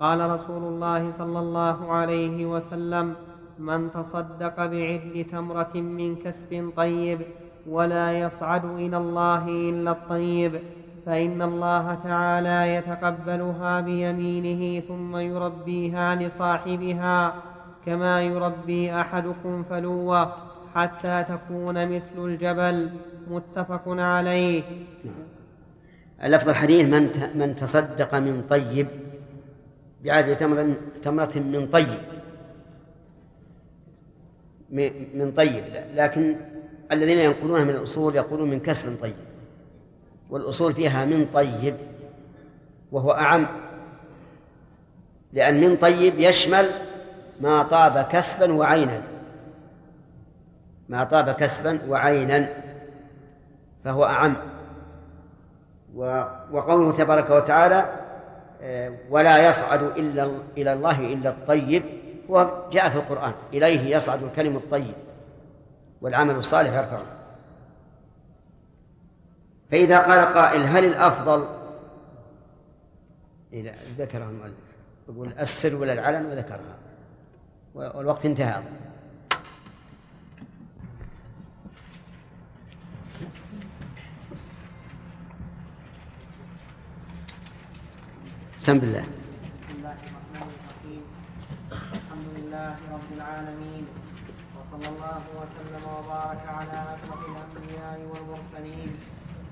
[0.00, 3.14] قال رسول الله صلى الله عليه وسلم
[3.58, 7.20] من تصدق بعدل تمرة من كسب طيب
[7.68, 10.60] ولا يصعد إلى الله إلا الطيب
[11.06, 17.34] فإن الله تعالى يتقبلها بيمينه ثم يربيها لصاحبها
[17.86, 20.32] كما يربي أحدكم فلوة.
[20.74, 22.90] حتى تكون مثل الجبل
[23.30, 24.62] متفق عليه.
[26.24, 27.02] اللفظ الحديث من
[27.34, 28.86] من تصدق من طيب
[30.04, 30.36] بعدل
[31.02, 31.98] تمرة من طيب.
[35.14, 36.36] من طيب لكن
[36.92, 39.14] الذين ينقلونها من الأصول يقولون من كسب طيب
[40.30, 41.76] والأصول فيها من طيب
[42.92, 43.46] وهو أعم
[45.32, 46.66] لأن من طيب يشمل
[47.40, 49.13] ما طاب كسبا وعينا.
[50.88, 52.48] ما طاب كسبا وعينا
[53.84, 54.36] فهو أعم.
[56.52, 58.04] وقوله تبارك وتعالى
[58.62, 61.84] آه، ولا يصعد إلا إلى الله إلا الطيب
[62.28, 64.94] وجاء في القرآن إليه يصعد الكلم الطيب
[66.00, 67.04] والعمل الصالح يرفعه.
[69.70, 71.46] فإذا قال قائل هل الأفضل؟
[73.52, 74.54] إذا ذكره المؤلف
[75.08, 76.76] يقول السر ولا العلن وذكرها.
[77.74, 78.62] والوقت انتهى.
[88.64, 89.04] بسم الله.
[89.04, 91.02] بسم الله الرحمن الرحيم
[92.00, 93.84] الحمد لله رب العالمين.
[94.56, 98.90] وصلى الله وسلم وبارك على أشرف الأنبياء والمرسلين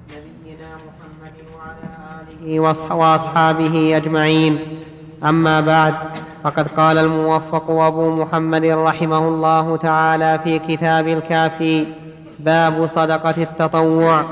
[0.08, 2.60] نبينا محمد وعلى آله
[2.96, 4.54] وأصحابه أجمعين.
[5.24, 5.94] أما بعد
[6.44, 11.86] فقد قال الموفق أبو محمد رحمه الله تعالى في كتاب الكافي
[12.40, 14.24] باب صدقة التطوع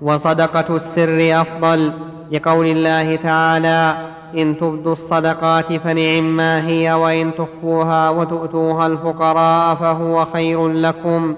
[0.00, 2.14] وصدقة السر أفضل.
[2.32, 3.96] لقول الله تعالى
[4.34, 11.34] إن تبدوا الصدقات فنعم ما هي وإن تخفوها وتؤتوها الفقراء فهو خير لكم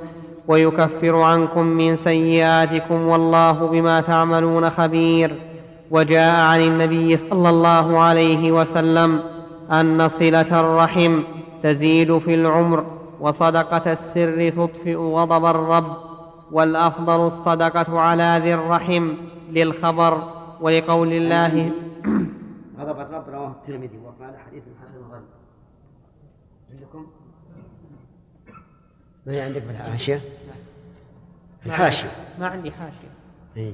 [0.48, 5.34] ويكفر عنكم من سيئاتكم والله بما تعملون خبير.
[5.90, 9.20] وجاء عن النبي صلى الله عليه وسلم
[9.72, 11.20] أن صلة الرحم
[11.62, 12.84] تزيد في العمر
[13.20, 15.96] وصدقة السر تطفئ غضب الرب
[16.52, 19.08] والأفضل الصدقة على ذي الرحم
[19.52, 21.72] للخبر ولقول الله.
[22.78, 25.24] غضب الرب رواه الترمذي وقال حديث حسن غريب
[26.72, 27.06] عندكم؟
[29.26, 30.20] ما هي عندك في الحاشية؟
[31.66, 32.08] الحاشية.
[32.38, 33.08] ما عندي حاشية.
[33.56, 33.72] إيه.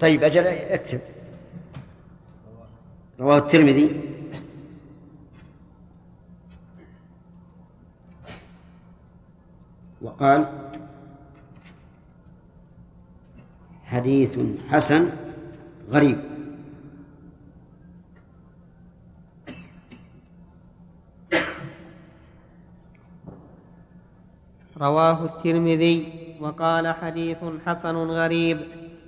[0.00, 1.00] طيب أجل اكتب.
[3.20, 4.00] رواه الترمذي.
[10.02, 10.70] وقال
[13.84, 15.23] حديث حسن
[15.90, 16.18] غريب.
[24.80, 28.60] رواه الترمذي وقال حديث حسن غريب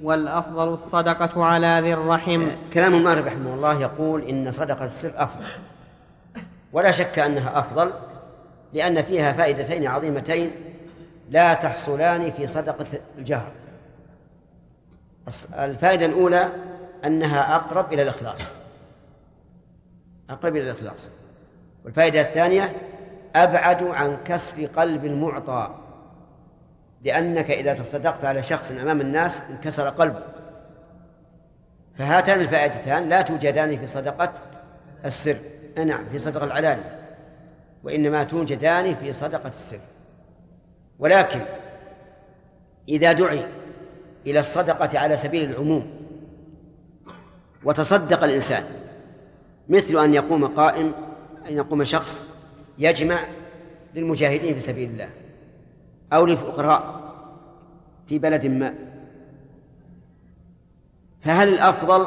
[0.02, 2.48] والأفضل الصدقة على ذي الرحم.
[2.72, 5.44] كلام المؤلف رحمه الله يقول إن صدقة السر أفضل.
[6.72, 7.92] ولا شك أنها أفضل
[8.72, 10.50] لأن فيها فائدتين عظيمتين
[11.30, 12.86] لا تحصلان في صدقة
[13.18, 13.52] الجهر.
[15.58, 16.48] الفائدة الأولى
[17.04, 18.52] أنها أقرب إلى الإخلاص.
[20.30, 21.10] أقرب إلى الإخلاص.
[21.84, 22.76] والفائدة الثانية
[23.36, 25.74] أبعد عن كسب قلب المعطى
[27.02, 30.22] لأنك إذا تصدقت على شخص أمام الناس انكسر قلبه.
[31.98, 34.32] فهاتان الفائدتان لا توجدان في صدقة
[35.04, 35.36] السر.
[35.84, 36.98] نعم في صدقة العلانية.
[37.84, 39.80] وإنما توجدان في صدقة السر.
[40.98, 41.40] ولكن
[42.88, 43.46] إذا دعي
[44.26, 45.90] إلى الصدقة على سبيل العموم.
[47.64, 48.64] وتصدق الإنسان.
[49.68, 50.92] مثل أن يقوم قائم
[51.48, 52.30] أن يقوم شخص
[52.78, 53.20] يجمع
[53.94, 55.08] للمجاهدين في سبيل الله
[56.12, 57.12] أو للفقراء
[58.06, 58.74] في بلد ما.
[61.20, 62.06] فهل الأفضل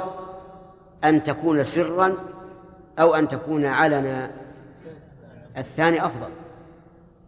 [1.03, 2.15] أن تكون سرا
[2.99, 4.31] أو أن تكون علنا؟
[5.57, 6.29] الثاني أفضل.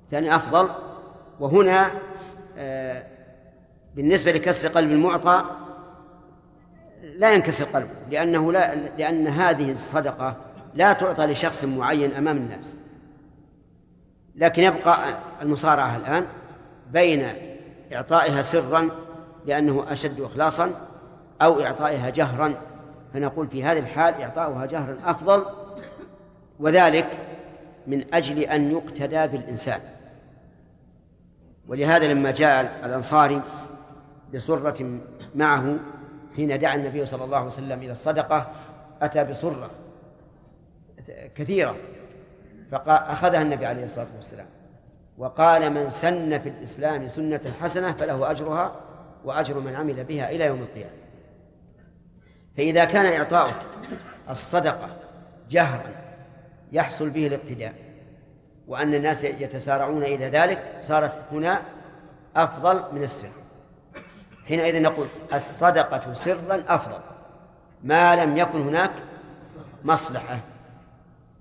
[0.04, 0.70] الثاني أفضل.
[1.40, 1.92] وهنا
[2.58, 3.11] آه
[3.96, 5.46] بالنسبة لكسر قلب المعطى
[7.04, 10.36] لا ينكسر قلبه لأنه لا لأن هذه الصدقة
[10.74, 12.74] لا تعطى لشخص معين أمام الناس.
[14.36, 16.28] لكن يبقى المصارعة الآن
[16.92, 17.28] بين
[17.94, 18.90] إعطائها سرا
[19.46, 20.72] لأنه أشد إخلاصا
[21.42, 22.56] أو إعطائها جهرا
[23.14, 25.46] فنقول في هذه الحال إعطاؤها جهرا أفضل
[26.60, 27.08] وذلك
[27.88, 29.80] من أجل أن يقتدى بالإنسان.
[31.68, 33.42] ولهذا لما جاء الأنصاري
[34.36, 35.00] بصرة
[35.36, 35.76] معه
[36.36, 38.52] حين دعا النبي صلى الله عليه وسلم إلى الصدقة
[39.02, 39.72] أتى بصرة
[41.36, 41.76] كثيرة
[42.72, 44.46] فأخذها النبي عليه الصلاة والسلام.
[45.18, 48.76] وقال من سن في الإسلام سنة حسنة فله أجرها
[49.24, 50.92] وأجر من عمل بها إلى يوم القيامة.
[52.58, 53.56] فإذا كان إعطاؤك
[54.30, 54.90] الصدقة
[55.50, 55.92] جهرا
[56.72, 57.74] يحصل به الاقتداء
[58.68, 61.62] وأن الناس يتسارعون إلى ذلك صارت هنا
[62.36, 63.41] أفضل من السر
[64.48, 67.00] حينئذ نقول الصدقة سرا أفضل.
[67.84, 68.92] ما لم يكن هناك
[69.84, 70.38] مصلحة.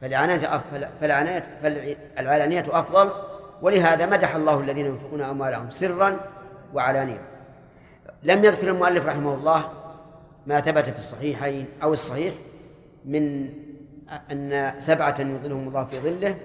[0.00, 0.62] فالعناية
[2.16, 3.12] فالعلانية أفضل.
[3.62, 6.20] ولهذا مدح الله الذين ينفقون أموالهم سرا
[6.74, 7.20] وعلانية.
[8.22, 9.70] لم يذكر المؤلف رحمه الله
[10.46, 12.34] ما ثبت في الصحيحين أو الصحيح
[13.04, 13.52] من
[14.30, 16.36] أن سبعة يظلهم الله في ظله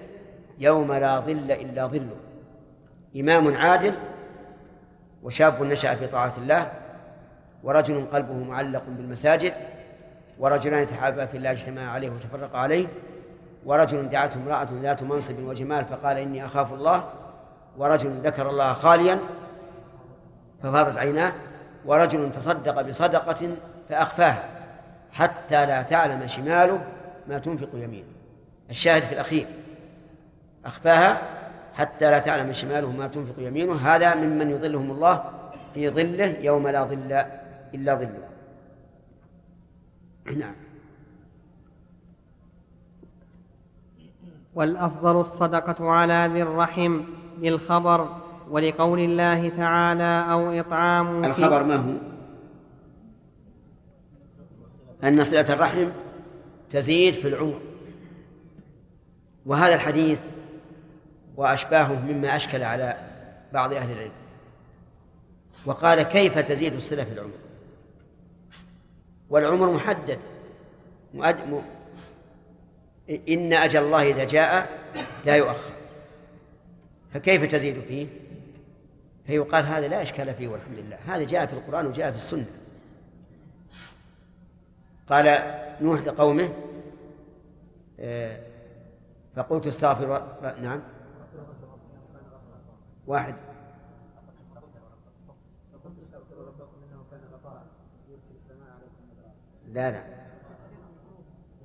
[0.58, 2.16] يوم لا ظل إلا ظله.
[3.16, 3.94] إمام عادل
[5.26, 6.72] وشاب نشأ في طاعة الله
[7.62, 9.52] ورجل قلبه معلق بالمساجد
[10.38, 12.86] ورجلان يتحابا في الله اجتماعا عليه وتفرقا عليه
[13.64, 17.04] ورجل دعته امرأة ذات منصب وجمال فقال إني أخاف الله
[17.76, 19.18] ورجل ذكر الله خاليا
[20.62, 21.32] ففاضت عيناه
[21.84, 23.56] ورجل تصدق بصدقة
[23.88, 24.44] فأخفاها
[25.12, 26.80] حتى لا تعلم شماله
[27.28, 28.08] ما تنفق يمينه.
[28.70, 29.46] الشاهد في الأخير
[30.64, 31.35] أخفاها
[31.76, 33.74] حتى لا تعلم شماله ما تنفق يمينه.
[33.74, 35.24] هذا ممن يظلهم الله
[35.74, 37.24] في ظله يوم لا ظل
[37.74, 38.28] إلا ظله.
[40.36, 40.54] نعم.
[44.54, 47.00] والأفضل الصدقة على ذي الرحم
[47.38, 48.08] للخبر
[48.50, 51.92] ولقول الله تعالى أو إطعام الخبر ما هو؟
[55.04, 55.88] أن صلة الرحم
[56.70, 57.60] تزيد في العمر.
[59.46, 60.18] وهذا الحديث
[61.36, 62.96] وأشباهه مما أشكل على
[63.52, 64.12] بعض أهل العلم.
[65.66, 67.38] وقال كيف تزيد الصلة في العمر؟
[69.30, 70.18] والعمر محدد.
[71.14, 71.62] مؤد...
[73.28, 74.78] إن أجل الله إذا جاء
[75.24, 75.72] لا يؤخر.
[77.14, 78.06] فكيف تزيد فيه؟
[79.26, 80.98] فيقال هذا لا إشكال فيه والحمد لله.
[81.06, 82.46] هذا جاء في القرآن وجاء في السنة.
[85.08, 86.52] قال نوح لقومه
[88.00, 88.38] آه،
[89.36, 90.22] فقلت استغفر
[90.62, 90.82] نعم.
[93.06, 93.34] واحد.
[99.72, 100.02] لا لا.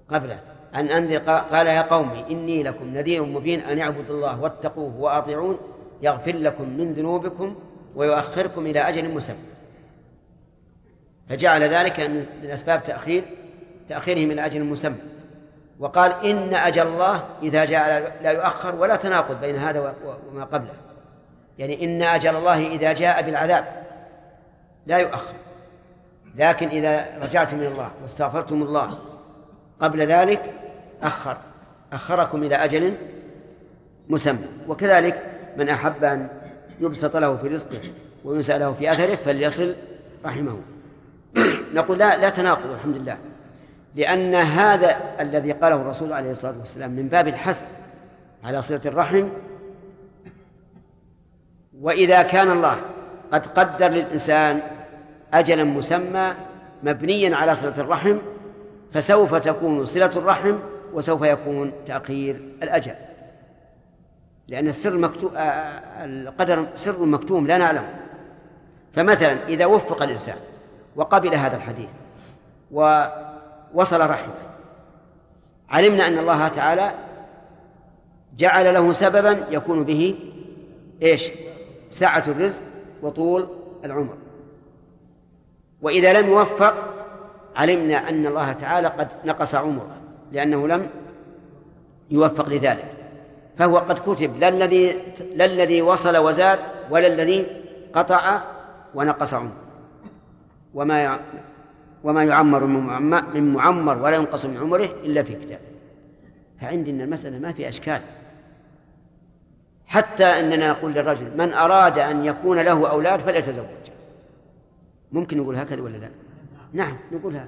[0.09, 0.39] قبله.
[0.75, 5.57] أن أنذر قال يا قوم إني لكم نذير مبين أن اعبدوا الله واتقوه وأطيعون
[6.01, 7.55] يغفر لكم من ذنوبكم
[7.95, 9.37] ويؤخركم إلى أجل مسمى.
[11.29, 13.23] فجعل ذلك من أسباب تأخير
[13.89, 14.97] تأخيرهم إلى أجل مسمى.
[15.79, 19.95] وقال إن أجل الله إذا جاء لا يؤخر ولا تناقض بين هذا
[20.31, 20.73] وما قبله.
[21.59, 23.65] يعني إن أجل الله إذا جاء بالعذاب
[24.87, 25.33] لا يؤخر.
[26.35, 28.99] لكن إذا رجعتم من الله واستغفرتم الله
[29.79, 30.53] قبل ذلك
[31.03, 31.37] أخر.
[31.93, 32.97] أخركم إلى أجل
[34.09, 34.47] مسمى.
[34.67, 35.23] وكذلك
[35.57, 36.27] من أحب أن
[36.79, 37.81] يبسط له في رزقه
[38.23, 39.75] وينسى له في أثره فليصل
[40.25, 40.59] رحمه.
[41.73, 43.17] نقول لا لا تناقض الحمد لله.
[43.95, 47.61] لأن هذا الذي قاله الرسول عليه الصلاة والسلام من باب الحث
[48.43, 49.27] على صلة الرحم
[51.81, 52.77] وإذا كان الله
[53.31, 54.61] قد قدر للإنسان
[55.33, 56.33] أجلا مسمى
[56.83, 58.17] مبنيا على صلة الرحم
[58.93, 60.55] فسوف تكون صلة الرحم
[60.93, 62.93] وسوف يكون تأخير الأجل
[64.47, 65.31] لأن السر مكتوم
[65.97, 67.83] القدر سر مكتوم لا نعلم
[68.93, 70.35] فمثلا إذا وفق الإنسان
[70.95, 71.89] وقبل هذا الحديث
[72.71, 74.33] ووصل رحمه
[75.69, 76.91] علمنا أن الله تعالى
[78.37, 80.15] جعل له سببا يكون به
[81.01, 81.31] إيش؟
[81.91, 82.61] سعة الرزق
[83.01, 83.47] وطول
[83.85, 84.17] العمر.
[85.81, 86.73] وإذا لم يوفق
[87.55, 89.97] علمنا أن الله تعالى قد نقص عمره
[90.31, 90.89] لأنه لم
[92.11, 92.93] يوفق لذلك.
[93.57, 94.97] فهو قد كتب لا الذي
[95.35, 97.45] لا الذي وصل وزاد ولا الذي
[97.93, 98.41] قطع
[98.95, 99.57] ونقص عمره.
[100.73, 101.19] وما
[102.03, 102.65] وما يعمر
[103.33, 105.59] من معمر ولا ينقص من عمره إلا في كتاب.
[106.61, 108.01] فعندنا المسألة ما في أشكال.
[109.91, 113.65] حتى أننا نقول للرجل من أراد أن يكون له أولاد فليتزوج.
[115.11, 116.09] ممكن نقول هكذا ولا لا؟
[116.73, 117.47] نعم نقول هكذا.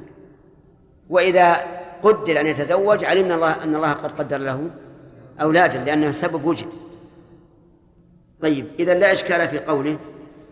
[1.09, 1.53] وإذا
[2.03, 4.69] قدر أن يتزوج علمنا الله أن الله قد قدر له
[5.41, 6.67] أولادا لأنه سبب وجد.
[8.41, 9.97] طيب إذا لا إشكال في قوله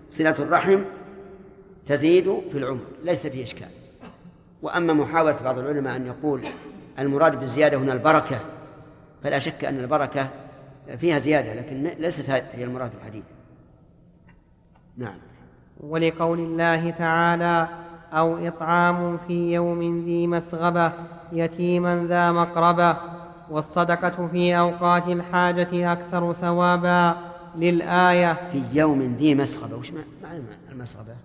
[0.09, 0.81] صلة الرحم
[1.85, 3.69] تزيد في العمر ليس فيه إشكال.
[4.61, 6.41] وأما محاولة بعض العلماء أن يقول
[6.99, 8.39] المراد بالزيادة هنا البركة
[9.23, 10.29] فلا شك أن البركة
[10.97, 13.23] فيها زيادة لكن ليست هي المراد الحديث.
[14.97, 15.15] نعم.
[15.79, 17.67] ولقول الله تعالى
[18.13, 20.93] أو إطعام في يوم ذي مسغبة
[21.31, 22.97] يتيما ذا مقربة
[23.49, 27.15] والصدقة في أوقات الحاجة أكثر ثوابا
[27.55, 28.33] للآية.
[28.51, 31.15] في يوم ذي مسغبة وش معنى المسغبة؟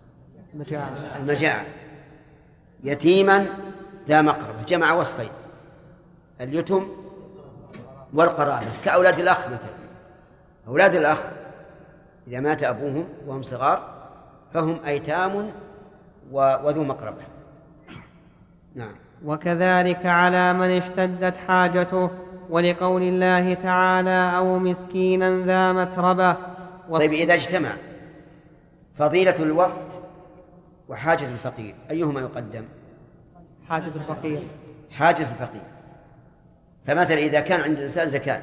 [0.54, 0.88] المجاعة.
[1.16, 1.66] المجاعة.
[2.84, 3.46] يتيما
[4.08, 5.28] ذا مقربة جمع وصفين
[6.40, 6.86] اليتم
[8.16, 9.76] والقرابة كأولاد الأخ مثلا.
[10.68, 11.18] أولاد الأخ
[12.28, 13.96] إذا مات أبوهم وهم صغار
[14.54, 15.50] فهم أيتام
[16.32, 17.22] وذو مقربة.
[18.74, 18.94] نعم.
[19.24, 22.10] وكذلك على من اشتدت حاجته
[22.50, 26.36] ولقول الله تعالى أو مسكينا ذا متربة.
[26.90, 27.70] طيب إذا اجتمع
[28.98, 30.02] فضيلة الوقت
[30.88, 32.64] وحاجة الفقير أيهما يقدم؟
[33.68, 34.42] حاجة الفقير.
[34.90, 35.62] حاجة الفقير.
[36.86, 38.42] فمثلا إذا كان عند الإنسان زكاة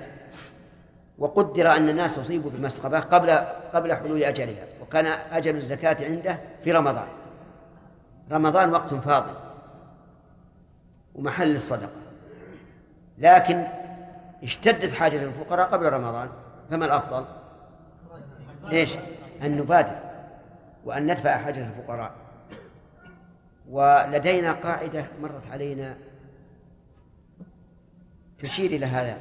[1.17, 3.31] وقدر أن الناس أصيبوا بمسقبة قبل
[3.73, 7.07] قبل حلول أجلها وكان أجل الزكاة عنده في رمضان
[8.31, 9.33] رمضان وقت فاضل
[11.15, 12.03] ومحل الصدقة
[13.17, 13.67] لكن
[14.43, 16.29] اشتدت حاجة الفقراء قبل رمضان
[16.69, 17.25] فما الأفضل؟
[18.71, 18.95] إيش؟
[19.41, 19.99] أن نبادر
[20.85, 22.11] وأن ندفع حاجة الفقراء
[23.69, 25.95] ولدينا قاعدة مرت علينا
[28.39, 29.17] تشير إلى هذا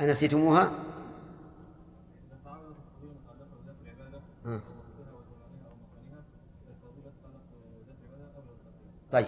[0.00, 0.72] أنسيتموها؟
[4.46, 4.60] آه.
[9.12, 9.26] طيب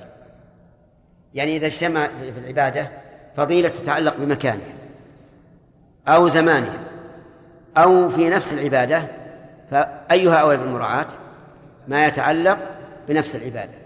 [1.34, 2.90] يعني إذا اجتمع في العبادة
[3.36, 4.74] فضيلة تتعلق بمكانها
[6.09, 6.84] أو زمانها
[7.76, 9.07] أو في نفس العبادة
[9.70, 11.09] فأيها أولى بالمراعاة
[11.88, 12.59] ما يتعلق
[13.09, 13.84] بنفس العبادة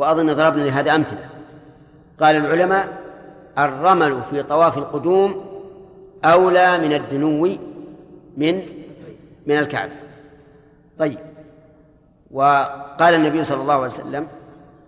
[0.00, 1.28] وأظن ضربنا لهذا أمثلة.
[2.20, 2.88] قال العلماء
[3.58, 5.44] الرمل في طواف القدوم
[6.24, 7.56] أولى من الدنو
[8.36, 8.62] من
[9.46, 9.92] من الكعبة.
[10.98, 11.18] طيب.
[12.30, 14.26] وقال النبي صلى الله عليه وسلم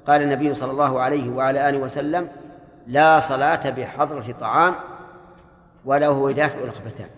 [0.07, 2.29] قال النبي صلى الله عليه وعلى آله وسلم
[2.87, 4.75] لا صلاة بحضرة طعام
[5.85, 7.09] ولا هو يدافع الخبثان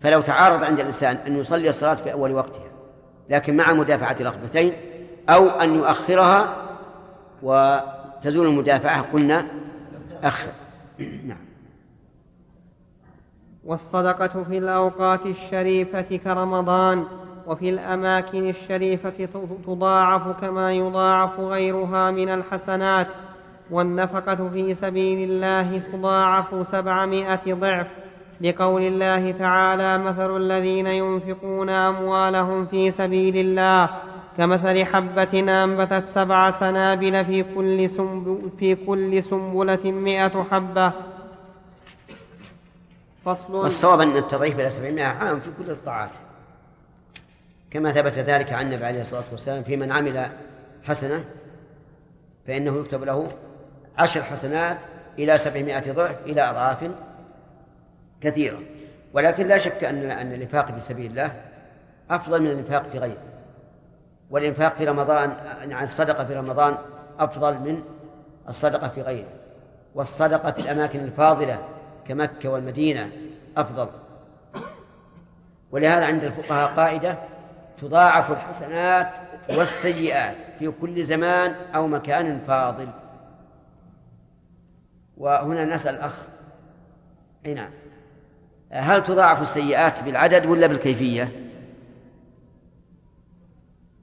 [0.00, 2.70] فلو تعارض عند الإنسان أن يصلي الصلاة في أول وقتها
[3.30, 4.72] لكن مع مدافعة الأخبثين
[5.28, 6.67] أو أن يؤخرها
[7.42, 9.46] وتزول المدافعة قلنا
[10.22, 10.48] أخر.
[10.98, 11.38] نعم.
[13.64, 17.04] والصدقة في الأوقات الشريفة كرمضان
[17.46, 19.28] وفي الأماكن الشريفة
[19.66, 23.06] تضاعف كما يضاعف غيرها من الحسنات
[23.70, 27.86] والنفقة في سبيل الله تضاعف سبعمائة ضعف.
[28.40, 33.90] لقول الله تعالى مثل الذين ينفقون أموالهم في سبيل الله
[34.38, 40.92] كمثل حبة أنبتت سبع سنابل في كل, سنب في كل سنبلة مئة حبة.
[43.24, 46.10] فصل والصواب أن التضعيف إلى سبعمائة عام في كل الطاعات
[47.70, 50.30] كما ثبت ذلك عن النبي عليه الصلاة والسلام في من عمل
[50.84, 51.24] حسنة
[52.46, 53.28] فإنه يكتب له
[53.98, 54.78] عشر حسنات
[55.18, 56.90] إلى سبعمائة ضعف إلى أضعاف
[58.20, 58.58] كثيرة.
[59.12, 61.32] ولكن لا شك أن أن الإنفاق في سبيل الله
[62.10, 63.27] أفضل من الإنفاق في غيره.
[64.30, 65.30] والإنفاق في رمضان
[65.72, 66.76] عن الصدقة في رمضان
[67.18, 67.82] أفضل من
[68.48, 69.28] الصدقة في غيره.
[69.94, 71.58] والصدقة في الأماكن الفاضلة
[72.08, 73.10] كمكة والمدينة
[73.56, 73.88] أفضل.
[75.70, 77.18] ولهذا عند الفقهاء قاعدة
[77.80, 79.08] تضاعف الحسنات
[79.50, 82.92] والسيئات في كل زمان أو مكان فاضل.
[85.16, 86.14] وهنا نسأل الأخ
[87.54, 87.70] نعم
[88.70, 91.47] هل تضاعف السيئات بالعدد ولا بالكيفية؟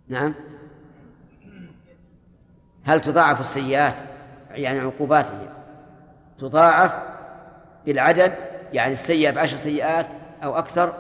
[0.07, 0.33] نعم.
[2.83, 3.95] هل تضاعف السيئات؟
[4.51, 5.49] يعني عقوباته
[6.39, 6.93] تضاعف
[7.85, 8.33] بالعدد
[8.73, 10.07] يعني السيئة بعشر سيئات
[10.43, 10.93] أو أكثر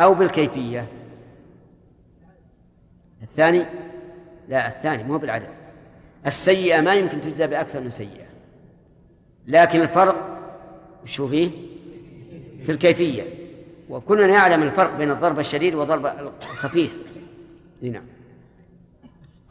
[0.00, 0.86] أو بالكيفية.
[3.22, 3.66] الثاني؟
[4.48, 5.48] لا الثاني مو بالعدد.
[6.26, 8.26] السيئة ما يمكن تجزى بأكثر من سيئة.
[9.46, 10.40] لكن الفرق
[11.04, 11.50] شو فيه؟
[12.66, 13.22] في الكيفية.
[13.88, 16.06] وكلنا يعلم الفرق بين الضرب الشديد والضرب
[16.42, 16.96] الخفيف.
[17.82, 18.04] نعم.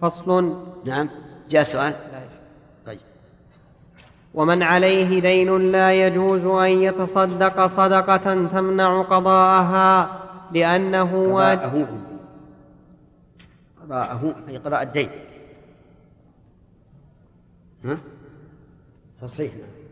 [0.01, 0.63] فصل.
[0.85, 1.09] نعم.
[1.49, 1.93] جاء سؤال.
[2.85, 2.99] طيب.
[4.33, 10.19] ومن عليه دين لا يجوز أن يتصدق صدقة تمنع قضاءها
[10.51, 11.87] لأنه واجب.
[13.83, 15.09] قضاءه أي قضاء الدين.
[17.85, 17.97] ها؟
[19.21, 19.53] تصحيح.
[19.53, 19.88] نعم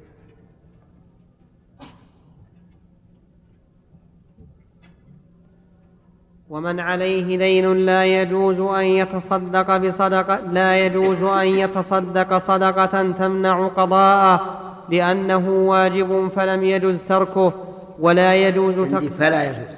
[6.49, 14.59] ومن عليه دين لا يجوز أن يتصدق بصدقة لا يجوز أن يتصدق صدقة تمنع قضاءه
[14.89, 17.53] لأنه واجب فلم يجوز تركه
[17.99, 19.77] ولا يجوز تركه فلا يجوز.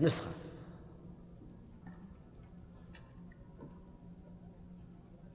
[0.00, 0.30] نسخة.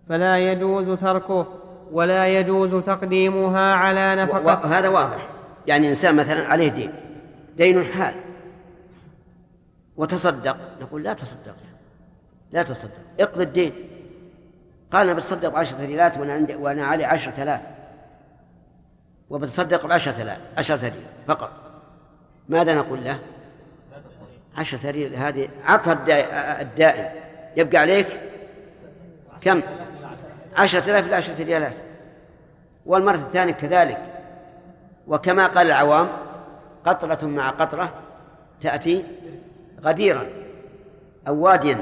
[0.09, 1.47] فلا يجوز تركه
[1.91, 4.45] ولا يجوز تقديمها على نفقة.
[4.45, 5.27] وهذا واضح.
[5.67, 6.91] يعني إنسان مثلا عليه دين.
[7.57, 8.24] دين حال.
[9.97, 10.57] وتصدق.
[10.81, 11.55] نقول لا تصدق.
[12.51, 12.91] لا تصدق.
[13.19, 13.73] اقضي الدين.
[14.91, 17.61] قال أنا بتصدق بعشرة ريالات وأنا عندي وأنا علي عشرة آلاف.
[19.29, 20.39] وبتصدق بعشرة آلاف.
[20.57, 20.93] عشرة ريال
[21.27, 21.51] فقط.
[22.49, 23.19] ماذا نقول له؟
[24.57, 25.15] عشرة ريال.
[25.15, 25.93] هذه عطها
[26.61, 27.11] الدائم.
[27.57, 28.07] يبقى عليك
[29.41, 29.61] كم؟
[30.55, 31.75] عشرة آلاف إلى عشرة ريالات.
[32.85, 34.01] والمرة الثانية كذلك.
[35.07, 36.07] وكما قال العوام
[36.85, 37.93] قطرة مع قطرة
[38.61, 39.05] تأتي
[39.81, 40.25] غديرا
[41.27, 41.77] أو واديا.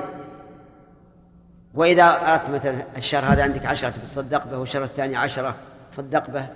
[1.74, 5.56] وإذا أردت مثلا الشهر هذا عندك عشرة تصدق به والشهر الثاني عشرة
[5.92, 6.48] تصدق به.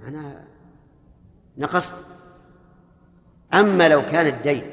[0.00, 0.44] معناها
[1.58, 1.94] نقصت.
[3.54, 4.64] أما لو كان الدين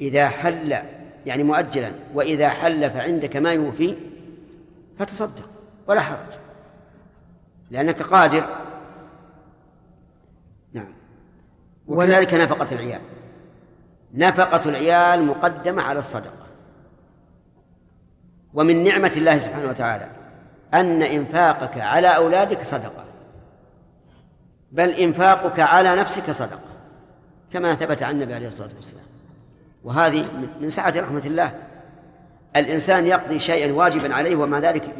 [0.00, 0.78] إذا حل
[1.26, 3.96] يعني مؤجلا وإذا حل فعندك ما يوفي
[4.98, 5.50] فتصدق
[5.86, 6.38] ولا حرج.
[7.70, 8.48] لأنك قادر.
[10.72, 10.92] نعم.
[11.86, 13.00] وكذلك نفقة العيال.
[14.14, 16.46] نفقة العيال مقدمة على الصدقة.
[18.54, 20.08] ومن نعمة الله سبحانه وتعالى
[20.74, 23.04] أن إنفاقك على أولادك صدقة.
[24.72, 26.68] بل إنفاقك على نفسك صدقة
[27.52, 29.04] كما ثبت عن النبي عليه الصلاة والسلام.
[29.84, 30.28] وهذه
[30.60, 31.54] من سعة رحمة الله.
[32.56, 34.94] الإنسان يقضي شيئا واجبا عليه ومع ذلك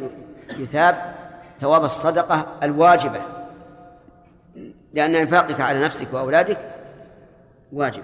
[0.49, 1.15] يثاب
[1.61, 3.21] ثواب الصدقة الواجبة.
[4.93, 6.57] لأن إنفاقك على نفسك وأولادك
[7.73, 8.03] واجب.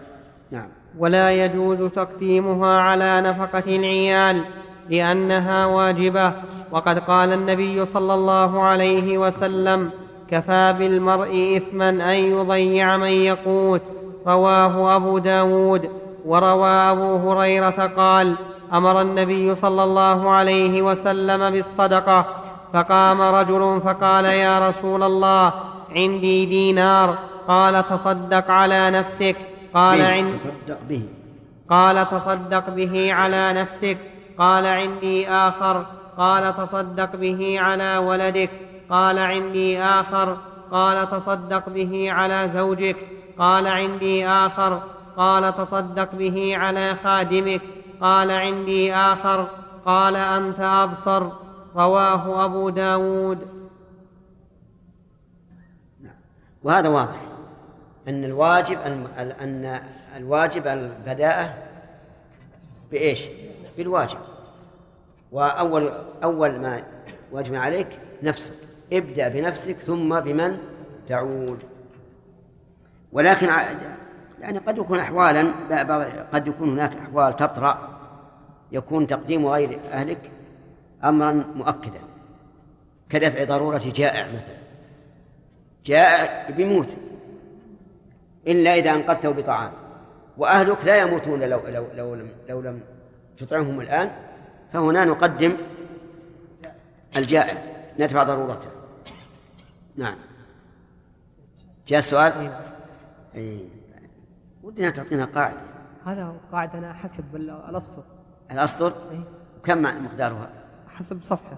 [0.51, 0.69] نعم.
[0.99, 4.41] ولا يجوز تقديمها على نفقة العيال
[4.89, 6.33] لأنها واجبة.
[6.71, 9.89] وقد قال النبي صلى الله عليه وسلم
[10.31, 13.81] كفى بالمرء إثما أن يضيع من يقوت
[14.27, 15.89] رواه أبو داود.
[16.25, 18.35] وروى أبو هريرة قال
[18.73, 22.25] أمر النبي صلى الله عليه وسلم بالصدقة
[22.73, 25.53] فقام رجل فقال يا رسول الله
[25.95, 27.17] عندي دينار
[27.47, 29.35] قال تصدق على نفسك
[29.75, 31.01] قال عند تصدق به.
[31.69, 33.97] قال تصدق به على نفسك.
[34.37, 35.85] قال عندي آخر.
[36.17, 38.49] قال تصدق به على ولدك.
[38.89, 40.37] قال عندي آخر.
[40.71, 42.95] قال تصدق به على زوجك.
[43.37, 44.79] قال عندي آخر.
[45.17, 47.61] قال تصدق به على خادمك.
[48.01, 49.47] قال عندي آخر.
[49.85, 51.23] قال أنت أبصر.
[51.75, 53.37] رواه أبو داود.
[56.63, 57.24] وهذا واضح.
[58.07, 58.79] أن الواجب
[59.41, 59.79] أن
[60.17, 61.53] الواجب البداءة
[62.91, 63.23] بإيش؟
[63.77, 64.17] بالواجب.
[65.31, 65.91] وأول
[66.23, 66.83] أول ما
[67.31, 67.87] واجب عليك
[68.23, 68.53] نفسك.
[68.93, 70.57] ابدأ بنفسك ثم بمن؟
[71.07, 71.59] تعود.
[73.11, 73.49] ولكن
[74.41, 75.51] يعني قد يكون أحوالا
[76.33, 77.99] قد يكون هناك أحوال تطرأ.
[78.71, 80.31] يكون تقديم غير أهلك
[81.03, 81.99] أمرا مؤكدا.
[83.09, 84.57] كدفع ضرورة جائع مثلا.
[85.85, 86.97] جائع بيموت
[88.47, 89.71] إلا إذا أنقذته بطعام.
[90.37, 92.79] وأهلك لا يموتون لو, لو, لو, لم, لو لم
[93.37, 94.11] تطعمهم الآن.
[94.73, 95.57] فهنا نقدم
[97.15, 97.63] الجائع
[97.99, 98.69] ندفع ضرورته.
[99.95, 100.15] نعم.
[101.87, 102.51] جاء السؤال؟
[103.35, 103.69] أي
[104.63, 105.57] ودنا تعطينا قاعدة.
[106.05, 108.03] هذا قاعدة أنا حسب الأسطر.
[108.51, 108.93] الأسطر؟
[109.63, 110.49] كم مقدارها؟
[110.87, 111.57] حسب صفحة.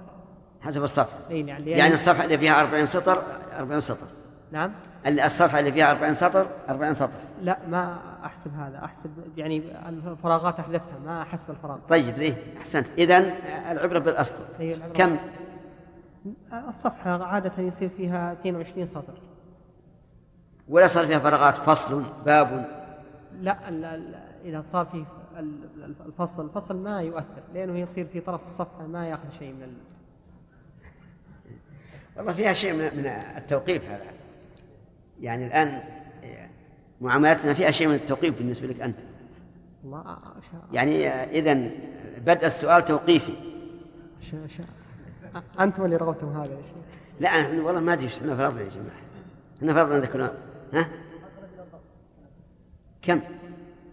[0.62, 1.20] حسب الصفحة.
[1.30, 3.24] أي يعني, يعني الصفحة اللي فيها 40 سطر
[3.58, 4.08] 40 سطر.
[4.52, 4.74] نعم.
[5.06, 7.10] الصفحة اللي فيها 40 سطر؟ 40 سطر.
[7.42, 8.86] لا ما أحسب هذا.
[8.86, 11.78] أحسب يعني الفراغات أحذفها ما أحسب الفراغ.
[11.90, 12.88] طيب ذي أحسنت.
[12.98, 13.18] إذا
[13.72, 15.18] العبرة بالأسطر العبرة كم؟
[16.70, 19.14] الصفحة عادة يصير فيها 22 سطر.
[20.68, 22.66] ولا صار فيها فراغات؟ فصل باب.
[23.42, 25.06] لا ال ال إذا صار فيه
[26.06, 29.74] الفصل الفصل ما يؤثر لأنه يصير في طرف الصفحة ما يأخذ شيء من ال...
[32.18, 33.06] والله فيها شيء من
[33.38, 34.17] التوقيف هذا.
[35.20, 35.84] يعني الآن
[37.02, 38.98] معاملاتنا فيها شيء من التوقيف بالنسبة لك أنت.
[39.84, 40.18] الله
[40.72, 41.54] يعني إذا
[42.18, 43.34] بدء السؤال توقيفي.
[44.22, 44.64] شا شا.
[45.60, 46.98] أنتم اللي رغبتم هذا يا شيخ.
[47.20, 49.02] لا إحنا والله ما أدري إحنا فرضنا يا جماعة.
[49.58, 50.34] إحنا فرضنا ذكرنا.
[50.74, 50.90] ها؟
[53.02, 53.22] كم؟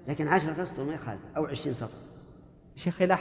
[0.09, 1.99] لكن عشرة أسطر ما يخالف أو عشرين سطر.
[2.77, 3.19] شيخ إذا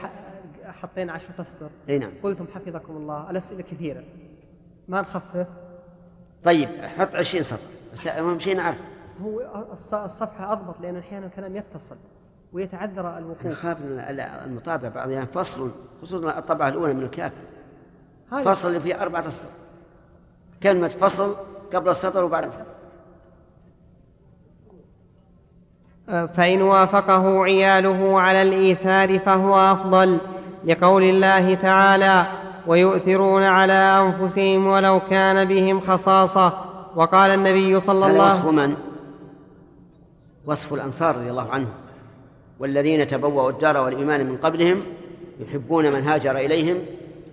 [0.65, 1.69] حطينا عشرة أسطر.
[1.89, 2.11] أي نعم.
[2.23, 4.03] قلتم حفظكم الله الأسئلة كثيرة.
[4.87, 5.47] ما نخفف؟
[6.43, 7.72] طيب حط عشرين سطر.
[7.93, 8.77] بس أهم شيء نعرف.
[9.21, 9.41] هو
[9.93, 11.95] الصفحة أضبط لأن أحيانا الكلام يتصل
[12.53, 13.77] ويتعذر الوقوف نخاف
[14.45, 15.71] المطابع بعض يعني فصل
[16.01, 17.41] خصوصا الطبعة الأولى من الكافر
[18.45, 19.49] فصل اللي فيه أربعة أسطر
[20.63, 21.35] كلمة فصل
[21.73, 22.49] قبل السطر وبعد
[26.07, 30.19] فإن وافقه عياله على الإيثار فهو أفضل
[30.65, 32.27] لقول الله تعالى
[32.67, 38.75] ويؤثرون على أنفسهم ولو كان بهم خصاصة وقال النبي صلى الله عليه وسلم وصف من؟
[40.45, 41.73] وصف الأنصار رضي الله عنهم
[42.59, 44.81] والذين تبوأوا الدار والإيمان من قبلهم
[45.39, 46.77] يحبون من هاجر إليهم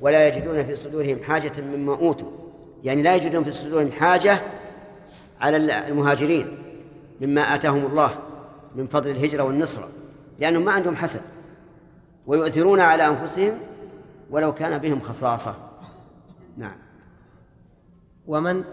[0.00, 2.30] ولا يجدون في صدورهم حاجة مما أوتوا.
[2.84, 4.40] يعني لا يجدون في صدورهم حاجة
[5.40, 6.58] على المهاجرين
[7.20, 8.18] مما آتاهم الله
[8.76, 9.88] من فضل الهجرة والنصرة
[10.38, 11.20] لأنهم ما عندهم حسد
[12.26, 13.58] ويؤثرون على أنفسهم
[14.30, 15.54] ولو كان بهم خصاصة.
[16.56, 16.76] نعم.
[18.26, 18.64] ومن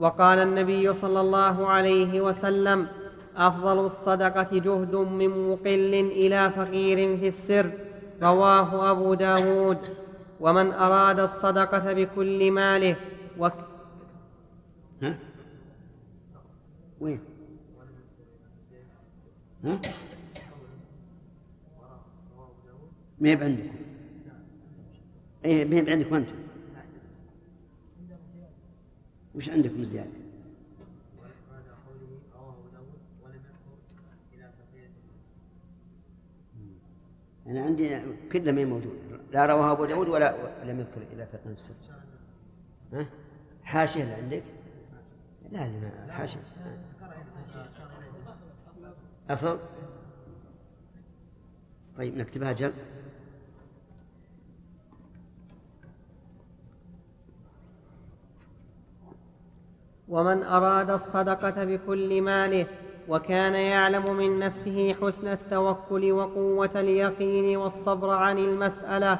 [0.00, 2.88] وقال النبي صلى الله عليه وسلم
[3.36, 7.70] أفضل الصدقة جهد من مقل إلى فقير في السر
[8.22, 9.78] رواه أبو داود
[10.40, 12.96] ومن أراد الصدقة بكل ماله
[13.38, 13.52] وك
[15.02, 15.18] ها؟
[17.00, 17.20] وين؟
[19.64, 19.80] ها؟
[23.20, 23.68] ما عندكم
[25.44, 26.39] اي ما عندكم أنتم
[29.40, 30.10] وش عندكم زيادة؟
[37.46, 38.00] أنا عندي
[38.32, 38.98] كله ما موجود
[39.32, 40.34] لا رواه أبو داود ولا
[40.64, 41.74] لم يذكر إلى فقه السر
[42.92, 43.06] ها؟
[43.64, 44.42] حاشية اللي عندك؟
[45.52, 45.68] لا
[46.06, 46.40] لا حاشية
[49.30, 49.58] أصل
[51.96, 52.72] طيب نكتبها جل
[60.10, 62.66] ومن أراد الصدقة بكل ماله
[63.08, 69.18] وكان يعلم من نفسه حسن التوكل وقوة اليقين والصبر عن المسألة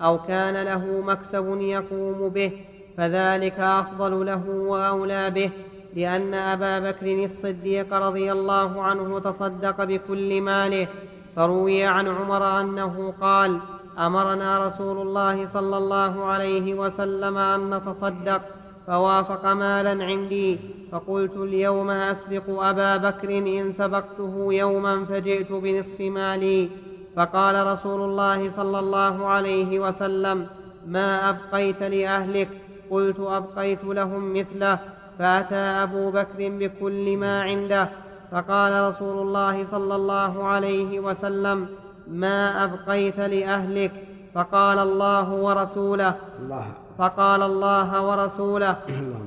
[0.00, 2.52] أو كان له مكسب يقوم به
[2.96, 5.50] فذلك أفضل له وأولى به
[5.96, 10.88] لأن أبا بكر الصديق رضي الله عنه تصدق بكل ماله
[11.36, 13.58] فروي عن عمر أنه قال
[13.98, 18.42] أمرنا رسول الله صلى الله عليه وسلم أن نتصدق
[18.86, 20.58] فوافق مالا عندي.
[20.92, 26.68] فقلت اليوم أسبق أبا بكر إن سبقته يوما فجئت بنصف مالي.
[27.16, 30.46] فقال رسول الله صلى الله عليه وسلم
[30.86, 32.48] ما أبقيت لأهلك؟
[32.90, 34.78] قلت أبقيت لهم مثله.
[35.18, 37.88] فأتى أبو بكر بكل ما عنده.
[38.32, 41.68] فقال رسول الله صلى الله عليه وسلم
[42.08, 43.92] ما أبقيت لأهلك؟
[44.34, 46.66] فقال الله ورسوله الله
[47.02, 48.76] فقال الله ورسوله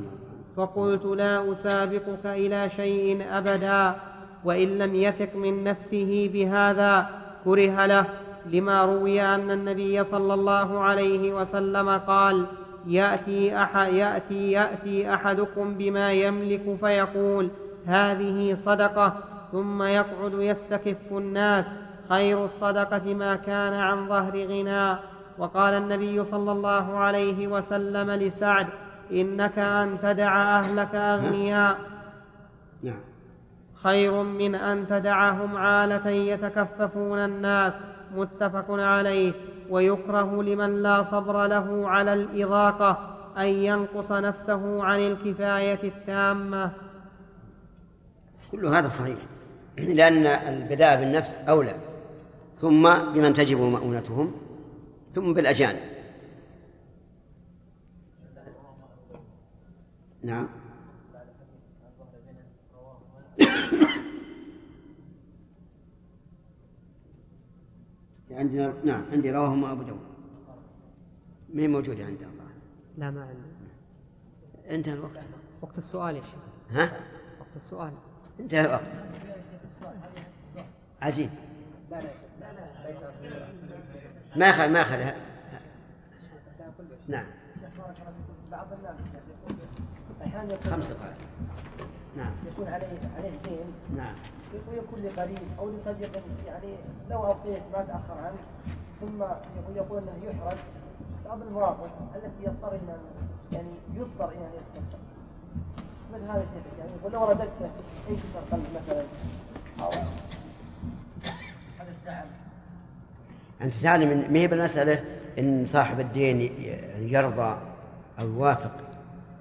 [0.58, 3.96] فقلت لا أسابقك إلى شيء أبدا
[4.44, 7.10] وإن لم يثق من نفسه بهذا
[7.46, 8.06] كره له
[8.46, 12.46] لما روي أن النبي صلى الله عليه وسلم قال
[12.88, 17.50] يأتي, أحد يأتي, يأتي أحدكم بما يملك فيقول
[17.86, 19.14] هذه صدقة
[19.52, 21.66] ثم يقعد يستكف الناس
[22.10, 24.96] خير الصدقة ما كان عن ظهر غنى
[25.38, 28.68] وقال النبي صلى الله عليه وسلم لسعد
[29.12, 31.78] إنك أن تدع أهلك أغنياء.
[32.84, 33.00] نعم.
[33.84, 37.74] خير من أن تدعهم عالة يتكففون الناس
[38.16, 39.34] متفق عليه
[39.70, 42.98] ويكره لمن لا صبر له على الإضاقة
[43.38, 46.72] أن ينقص نفسه عن الكفاية التامة.
[48.52, 49.18] كل هذا صحيح
[49.78, 51.76] لأن البداء بالنفس أولى
[52.62, 54.32] ثم بمن تجب مؤونتهم
[55.16, 55.80] ثم بالأجانب
[60.24, 60.47] نعم
[68.32, 69.99] عندنا نعم عندي رواه أبو داود
[71.53, 72.51] ما موجودة عند الله
[72.97, 75.24] لا ما عندي انتهى الوقت
[75.61, 76.36] وقت السؤال يا شيخ
[76.70, 76.84] ها؟
[77.39, 77.93] وقت السؤال
[78.39, 78.82] انتهى الوقت
[81.01, 81.30] عجيب
[84.36, 85.12] ما أخذ ما أخذ.
[87.08, 87.26] نعم.
[90.64, 91.18] خمس دقائق
[92.18, 92.32] نعم.
[92.48, 93.98] يكون عليه عليه دين.
[93.98, 94.16] نعم.
[94.54, 96.76] ويكون لقريب أو لصديق يعني
[97.10, 98.38] لو ابقيت ما تاخر عنه
[99.02, 99.24] ثم
[99.76, 100.58] يقول إنه يحرج
[101.26, 102.98] بعض المواقف التي يضطر إلى
[103.52, 105.00] يعني يضطر إلى أن يتصدق
[106.14, 107.70] مثل هذا الشيء؟ يعني يقول لو رددته
[108.10, 109.04] انكسر قلب مثلا.
[109.82, 109.92] أو
[111.80, 112.26] هذا الزعل
[113.62, 115.03] أنت تعلم ما هي بالمسألة؟
[115.39, 116.51] إن صاحب الدين
[116.99, 117.58] يرضى
[118.20, 118.72] أو يوافق.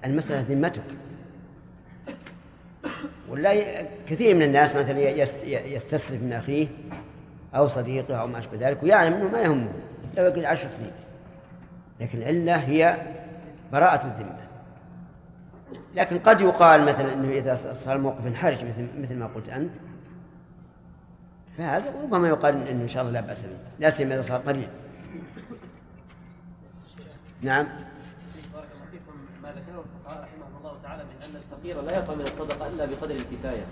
[0.04, 0.82] المسألة ذمتك.
[3.28, 3.54] ولا
[4.08, 6.66] كثير من الناس مثلا يست- يستسلف من أخيه
[7.54, 9.68] أو صديقه أو ما أشبه ذلك ويعلم أنه ما يهمه.
[10.16, 10.90] لو يقعد عشر سنين.
[12.00, 12.96] لكن العلة هي
[13.72, 14.36] براءة الذمة.
[15.94, 18.58] لكن قد يقال مثلا أنه إذا صار موقف حرج
[18.98, 19.70] مثل ما قلت أنت
[21.59, 23.48] فهذا ربما يقال انه إن شاء الله لا بأس به.
[23.80, 24.68] لا سيما إذا صار قليل.
[27.42, 27.66] نعم.
[28.55, 32.20] بارك الله فيكم ما ذكره الفقهاء رحمهم الله تعالى من ان الفقير لا يعطى من
[32.20, 33.64] الصدقه الا بقدر الكفايه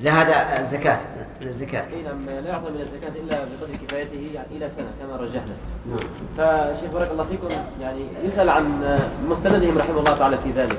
[0.00, 1.00] لا هذا الزكاة
[1.40, 1.86] من الزكاة.
[1.92, 5.56] اي نعم لا يعطى من الزكاة إلا بقدر كفايته يعني إلى سنة كما رجحنا.
[5.88, 5.98] نعم.
[6.36, 7.48] فشيخ بارك الله فيكم
[7.80, 8.96] يعني يسأل عن
[9.28, 10.78] مستندهم رحمه الله تعالى في ذلك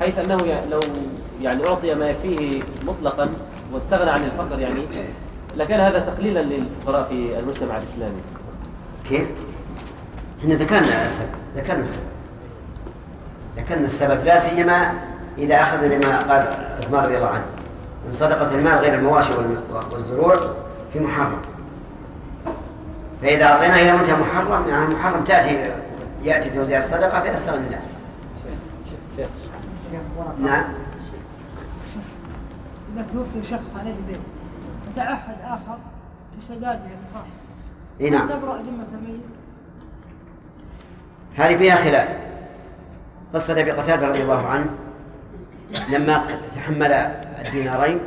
[0.00, 0.80] حيث أنه يعني لو
[1.40, 3.30] يعني أعطي ما يكفيه مطلقا
[3.72, 4.84] واستغنى عن الفقر يعني
[5.56, 8.20] لكان هذا تقليلا للفقراء في المجتمع الإسلامي
[9.08, 9.28] كيف؟
[10.40, 12.04] إحنا ذكرنا السبب ذكرنا السبب
[13.56, 14.92] ذكرنا السبب لا سيما
[15.38, 17.44] إذا أخذ بما قال عثمان رضي الله عنه
[18.06, 19.32] من صدقة المال غير المواشي
[19.92, 20.36] والزروع
[20.92, 21.38] في محرم
[23.22, 25.70] فإذا أعطيناه إلى منتهى محرم يعني المحرم تأتي
[26.22, 27.82] يأتي توزيع الصدقة فيستغني الناس
[30.38, 30.64] نعم
[32.94, 34.20] إذا توفي شخص عليه دين.
[34.92, 35.78] وتعهد آخر
[36.36, 37.24] في سداده يعني صح؟
[38.00, 38.28] إي نعم.
[38.28, 39.20] تبرأ ذمة الميت
[41.36, 42.08] هذه فيها خلاف.
[43.34, 44.66] قصة أبي قتادة رضي الله عنه
[45.88, 46.24] لما
[46.54, 48.00] تحمل الدينارين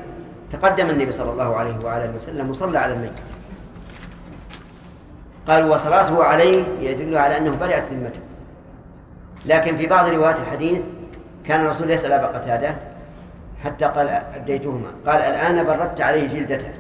[0.52, 3.14] تقدم النبي صلى الله عليه وآله وسلم وصلى على الميت.
[5.48, 8.20] قال وصلاته عليه يدل على أنه برئت ذمته.
[9.46, 10.82] لكن في بعض روايات الحديث
[11.46, 12.76] كان الرسول يسأل أبا قتادة
[13.64, 14.88] حتى قال أديتهما.
[15.08, 16.72] قال الآن بردت عليه جلدته.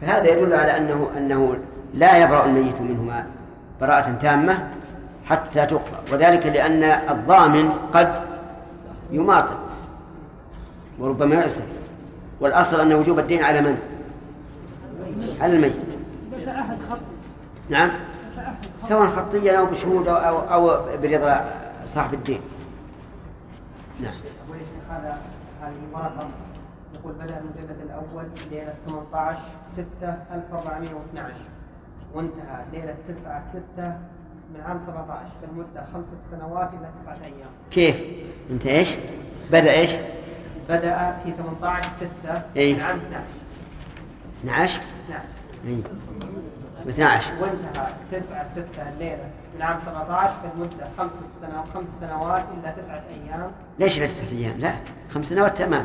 [0.00, 1.56] فهذا يدل على أنه أنه
[1.94, 3.26] لا يبرأ الميت منهما
[3.80, 4.68] براءة تامة
[5.24, 6.02] حتى تقرأ.
[6.12, 8.22] وذلك لأن الضامن قد
[9.10, 9.56] يماطل
[10.98, 11.62] وربما يعسر.
[12.40, 13.78] والأصل أن وجوب الدين على من؟
[15.40, 15.72] على الميت.
[17.68, 17.90] نعم.
[18.82, 21.44] سواء خطيا أو بشهود أو, أو, برضا
[21.84, 22.40] صاحب الدين.
[24.00, 24.12] نعم.
[24.92, 25.18] هذا
[25.62, 26.28] هذه ورقة
[26.94, 29.38] يقول بدأ المجلد الأول ليلة 18
[29.76, 31.34] 6 1412
[32.14, 33.42] وانتهى ليلة 9
[33.76, 33.96] 6
[34.54, 35.20] من عام 17
[35.52, 38.02] المدة خمسة سنوات إلى تسعة أيام كيف؟
[38.50, 38.96] أنت إيش؟
[39.52, 39.90] بدأ إيش؟
[40.68, 41.88] بدأ في 18
[42.24, 42.74] 6 إيه.
[42.74, 43.24] من عام 12
[44.40, 44.80] 12
[45.10, 45.20] نعم
[45.66, 45.82] إي.
[46.88, 53.02] 12 وانتهى 9 6 الليلة من عام 17 المدة خمسة سنوات خمس سنوات إلى تسعة
[53.10, 53.50] أيام.
[53.78, 54.72] ليش لا تسعة أيام؟ لا
[55.14, 55.84] خمس سنوات تمام.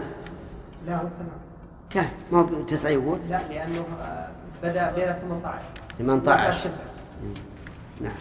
[0.88, 1.40] لا هو تمام.
[1.90, 4.28] كم؟ ما هو تسعة يقول؟ لا لأنه آه،
[4.64, 5.60] بدأ ليلة 18
[6.00, 6.72] 18 تسعة.
[8.02, 8.12] نعم.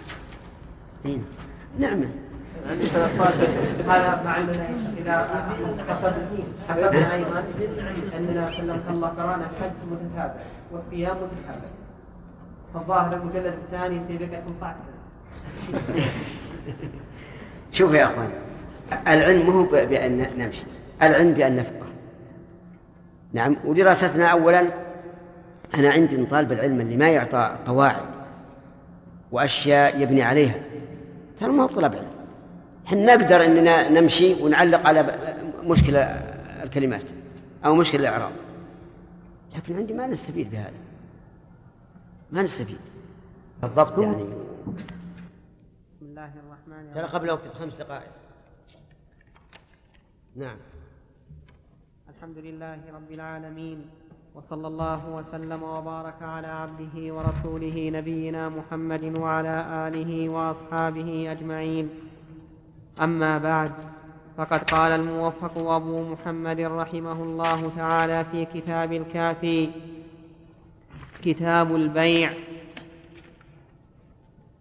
[1.07, 1.21] إي.
[1.79, 2.05] نعم.
[2.71, 3.49] عندي 13
[3.89, 4.69] هذا مع اننا
[4.99, 5.29] إذا
[5.89, 6.27] حسبنا
[6.69, 7.45] حسبنا أيضا
[8.17, 10.35] أننا سلمك الله قرأنا الحج متتابع
[10.73, 11.69] والصيام متتابع.
[12.75, 14.96] فالظاهر المجلد الثاني سيبقى 15 سنة.
[17.73, 18.31] شوف يا أخوان
[19.09, 20.65] العلم مو بأن نمشي
[21.03, 21.87] العلم بأن نفقه.
[23.33, 24.73] نعم ودراستنا أولا
[25.75, 28.07] أنا عندي طالب العلم اللي ما يعطى قواعد
[29.33, 30.55] وأشياء يبني عليها.
[31.41, 32.11] ترى ما هو طلب علم.
[32.87, 35.15] إحنا نقدر أننا نمشي ونعلق على
[35.65, 36.01] مشكلة
[36.63, 37.03] الكلمات
[37.65, 38.33] أو مشكلة الإعراب.
[39.57, 40.73] لكن عندي ما نستفيد بهذا.
[42.33, 42.79] ما نستفيد.
[43.63, 44.96] بالضبط يعني الرحمن
[46.67, 48.11] ترى قبل وقت بخمس دقائق.
[50.37, 50.57] نعم.
[52.09, 53.91] الحمد لله رب العالمين
[54.35, 61.91] وصلى الله وسلم وبارك على عبده ورسوله نبينا محمد وعلى آله وأصحابه أجمعين.
[63.01, 63.73] أما بعد
[64.37, 69.71] فقد قال الموفق أبو محمد رحمه الله تعالى في كتاب الكافي
[71.23, 72.33] كتاب البيع.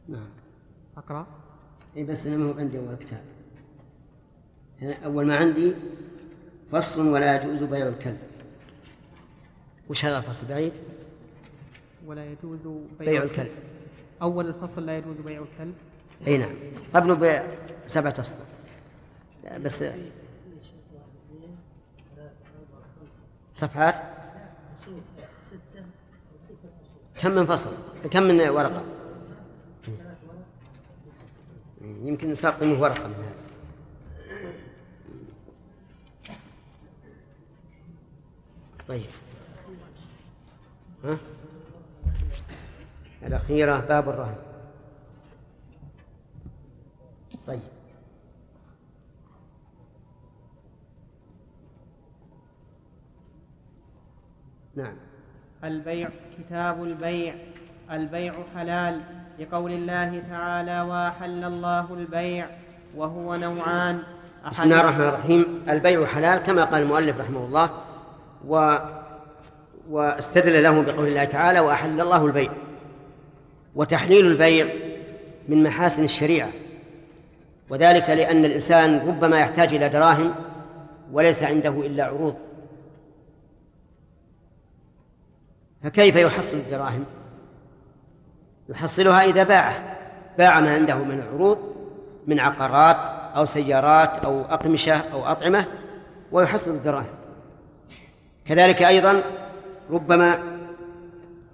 [0.07, 0.29] نعم.
[0.97, 1.34] أقرأ.
[1.97, 3.21] اي بس أنا ما هو عندي أول كتاب.
[4.81, 5.73] أنا أول ما عندي
[6.71, 8.17] فصل ولا يجوز بيع الكلب.
[9.89, 10.73] وش هذا الفصل؟ بعيد.
[12.05, 12.67] ولا يجوز
[12.99, 13.51] بيع الكلب.
[14.21, 15.73] أول الفصل لا يجوز بيع الكلب.
[16.27, 16.55] إي نعم.
[16.93, 17.43] قبله
[17.85, 18.45] بسبعة أسطر.
[19.59, 19.83] بس
[23.53, 23.95] صفحات؟
[27.21, 27.73] كم من فصل؟
[28.11, 28.83] كم من ورقة؟
[31.85, 33.45] يمكن نساق منه ورقة من هذا.
[38.87, 39.09] طيب.
[41.03, 41.17] ها؟
[43.23, 44.35] الأخيرة باب الرهن.
[47.47, 47.61] طيب.
[54.75, 54.95] نعم.
[55.63, 57.35] البيع كتاب البيع.
[57.91, 59.24] البيع حلال.
[59.39, 62.47] لقول الله تعالى وأحل الله البيع
[62.95, 64.03] وهو نوعان.
[64.51, 65.65] بسم الله الرحمن الرحيم.
[65.69, 67.69] البيع حلال كما قال المؤلف رحمه الله
[68.47, 68.77] و
[69.89, 72.51] واستدل له بقول الله تعالى وأحل الله البيع.
[73.75, 74.67] وتحليل البيع
[75.47, 76.49] من محاسن الشريعة
[77.69, 80.35] وذلك لأن الإنسان ربما يحتاج إلى دراهم
[81.11, 82.35] وليس عنده إلا عروض.
[85.83, 87.05] فكيف يحصل الدراهم؟
[88.69, 89.95] يحصلها إذا باعه.
[90.37, 91.57] باع ما عنده من العروض
[92.27, 92.97] من عقارات
[93.35, 95.65] أو سيارات أو أقمشة أو أطعمة
[96.31, 97.05] ويحصل الدراهم.
[98.45, 99.23] كذلك أيضا
[99.91, 100.39] ربما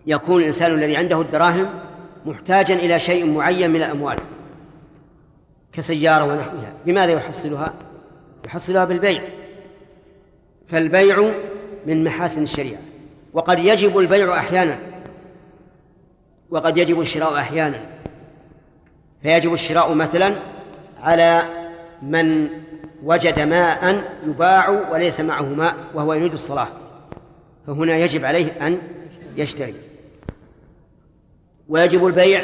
[0.07, 1.69] يكون الإنسان الذي عنده الدراهم
[2.25, 4.17] محتاجا إلى شيء معين من الأموال
[5.73, 6.73] كسيارة ونحوها.
[6.85, 7.73] بماذا يحصلها؟
[8.45, 9.23] يحصلها بالبيع.
[10.67, 11.31] فالبيع
[11.85, 12.81] من محاسن الشريعة
[13.33, 14.90] وقد يجب البيع أحيانا.
[16.51, 17.81] وقد يجب الشراء أحيانا.
[19.21, 20.35] فيجب الشراء مثلا
[21.01, 21.43] على
[22.01, 22.49] من
[23.03, 26.67] وجد ماء يباع وليس معه ماء وهو يريد الصلاة.
[27.67, 28.77] فهنا يجب عليه أن
[29.37, 29.75] يشتري.
[31.69, 32.43] ويجب البيع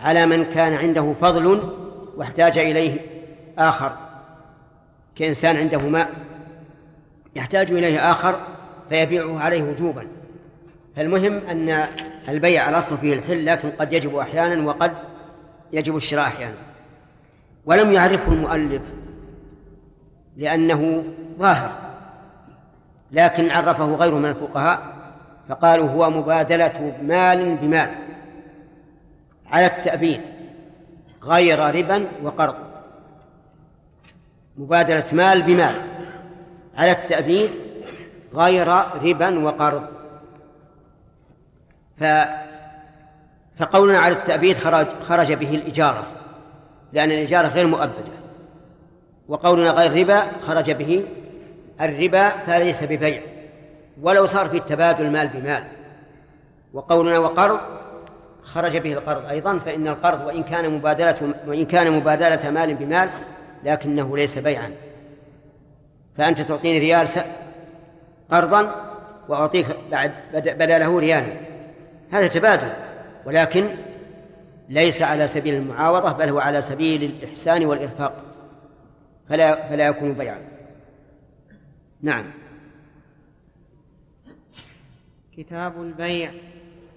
[0.00, 1.72] على من كان عنده فضل
[2.16, 3.00] واحتاج إليه
[3.58, 3.96] آخر.
[5.16, 6.10] كإنسان عنده ماء
[7.36, 8.40] يحتاج إليه آخر
[8.88, 10.06] فيبيعه عليه وجوبا.
[10.96, 11.88] فالمهم أن
[12.28, 14.92] البيع الأصل فيه الحل لكن قد يجب أحيانا وقد
[15.72, 16.56] يجب الشراء أحيانا.
[17.66, 18.82] ولم يعرفه المؤلف
[20.36, 21.04] لأنه
[21.38, 21.72] ظاهر
[23.12, 24.96] لكن عرفه غيره من الفقهاء
[25.48, 27.94] فقالوا هو مبادلة مال بمال
[29.52, 30.20] على التأبيد
[31.22, 32.56] غير ربا وقرض.
[34.56, 35.82] مبادلة مال بمال
[36.76, 37.50] على التأبيد
[38.34, 38.68] غير
[39.02, 39.95] ربا وقرض.
[41.98, 42.04] ف
[43.58, 46.06] فقولنا على التأبيد خرج, خرج به الإجارة
[46.92, 48.16] لأن الإجارة غير مؤبدة.
[49.28, 51.04] وقولنا غير ربا خرج به
[51.80, 53.22] الربا فليس ببيع
[54.02, 55.64] ولو صار في التبادل مال بمال.
[56.72, 57.60] وقولنا وقرض
[58.42, 63.10] خرج به القرض أيضا فإن القرض وإن كان مبادلة وإن كان مبادلة مال بمال
[63.64, 64.70] لكنه ليس بيعا.
[66.16, 67.08] فأنت تعطيني ريال
[68.30, 68.74] قرضا
[69.28, 71.45] وأعطيك بعد بدله ريالا.
[72.10, 72.72] هذا تبادل
[73.26, 73.76] ولكن
[74.68, 78.24] ليس على سبيل المعاوضة بل هو على سبيل الإحسان والإرفاق.
[79.28, 80.38] فلا فلا يكون بيعا.
[82.02, 82.24] نعم.
[85.36, 86.30] كتاب البيع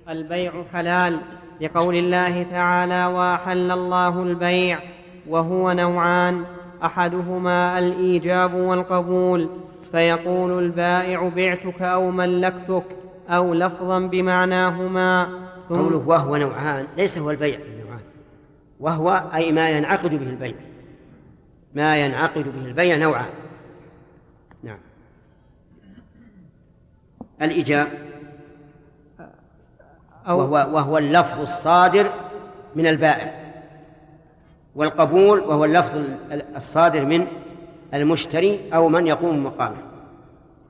[0.10, 1.20] البيع حلال
[1.62, 4.80] لقول الله تعالى وأحل الله البيع
[5.28, 6.45] وهو نوعان
[6.84, 9.49] أحدهما الإيجاب والقبول.
[9.91, 12.84] فيقول البائع بعتك أو ملكتك.
[13.30, 15.40] أو لفظا بمعناهما.
[15.70, 18.02] قوله وهو نوعان ليس هو البيع نوعان.
[18.80, 20.56] وهو أي ما ينعقد به البيع.
[21.74, 23.30] ما ينعقد به البيع نوعان.
[24.64, 24.78] نعم.
[27.42, 27.88] الإيجاب
[30.28, 32.12] وهو, وهو اللفظ الصادر
[32.76, 33.52] من البائع.
[34.76, 36.02] والقبول وهو اللفظ
[36.56, 37.28] الصادر من
[37.94, 39.78] المشتري أو من يقوم مقامه.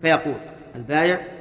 [0.02, 0.36] فيقول
[0.76, 1.39] البائع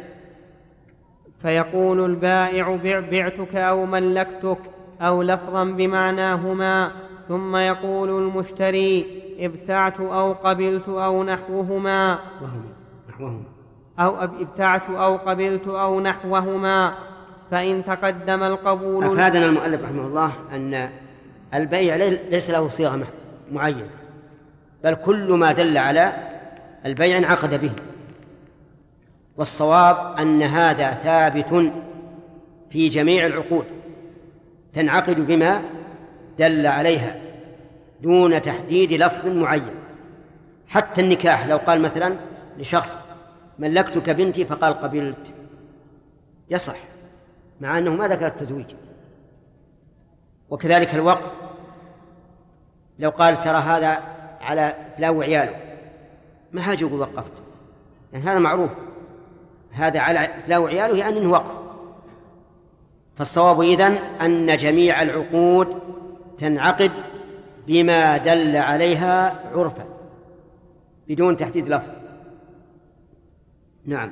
[1.42, 4.58] فيقول البائع بع بعتك أو ملكتك
[5.00, 6.90] أو لفظا بمعناهما
[7.28, 9.06] ثم يقول المشتري
[9.38, 12.18] ابتعت أو قبلت أو نحوهما.
[13.08, 13.42] نحوهما
[13.98, 16.94] أو ابتعت أو قبلت أو نحوهما.
[17.50, 20.88] فإن تقدم القبول أفادنا المؤلف رحمه الله أن
[21.54, 21.96] البيع
[22.30, 23.06] ليس له صيغة
[23.52, 23.90] معينة
[24.84, 26.12] بل كل ما دل على
[26.86, 27.70] البيع انعقد به.
[29.38, 31.72] والصواب أن هذا ثابت
[32.70, 33.64] في جميع العقود
[34.72, 35.62] تنعقد بما
[36.38, 37.16] دل عليها
[38.02, 39.74] دون تحديد لفظ معين.
[40.68, 42.16] حتى النكاح لو قال مثلا
[42.58, 43.02] لشخص
[43.58, 45.34] ملكتك بنتي فقال قبلت.
[46.50, 46.76] يصح
[47.60, 48.74] مع أنه ما ذكر التزويج.
[50.50, 51.32] وكذلك الوقف
[52.98, 53.98] لو قال ترى هذا
[54.40, 55.56] على فلان وعياله.
[56.52, 57.32] ما حاجة يقول وقفت
[58.12, 58.70] يعني هذا معروف.
[59.78, 61.58] هذا على فلان وعياله يعني أنه وقف.
[63.16, 65.78] فالصواب إذن أن جميع العقود
[66.38, 66.92] تنعقد
[67.66, 69.84] بما دل عليها عرفا
[71.08, 71.90] بدون تحديد لفظ.
[73.86, 74.10] نعم.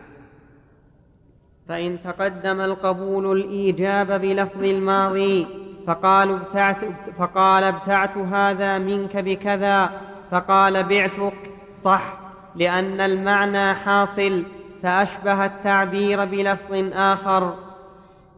[1.68, 5.46] فإن تقدم القبول الإيجاب بلفظ الماضي
[5.86, 6.76] فقال ابتعت,
[7.18, 9.90] فقال ابتعت هذا منك بكذا
[10.30, 11.50] فقال بعتك
[11.82, 12.18] صح
[12.54, 14.44] لأن المعنى حاصل.
[14.82, 17.58] فأشبه التعبير بلفظ آخر.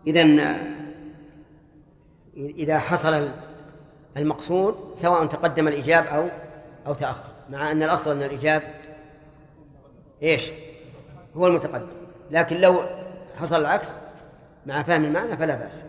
[0.07, 0.57] إذا
[2.37, 3.31] إذا حصل
[4.17, 6.29] المقصود سواء تقدم الإجاب أو
[6.87, 7.25] أو تأخر.
[7.51, 8.63] مع أن الأصل أن الإجاب
[10.23, 10.51] إيش؟
[11.37, 11.87] هو المتقدم.
[12.31, 12.83] لكن لو
[13.41, 13.99] حصل العكس
[14.67, 15.85] مع فهم المعنى فلا بأس.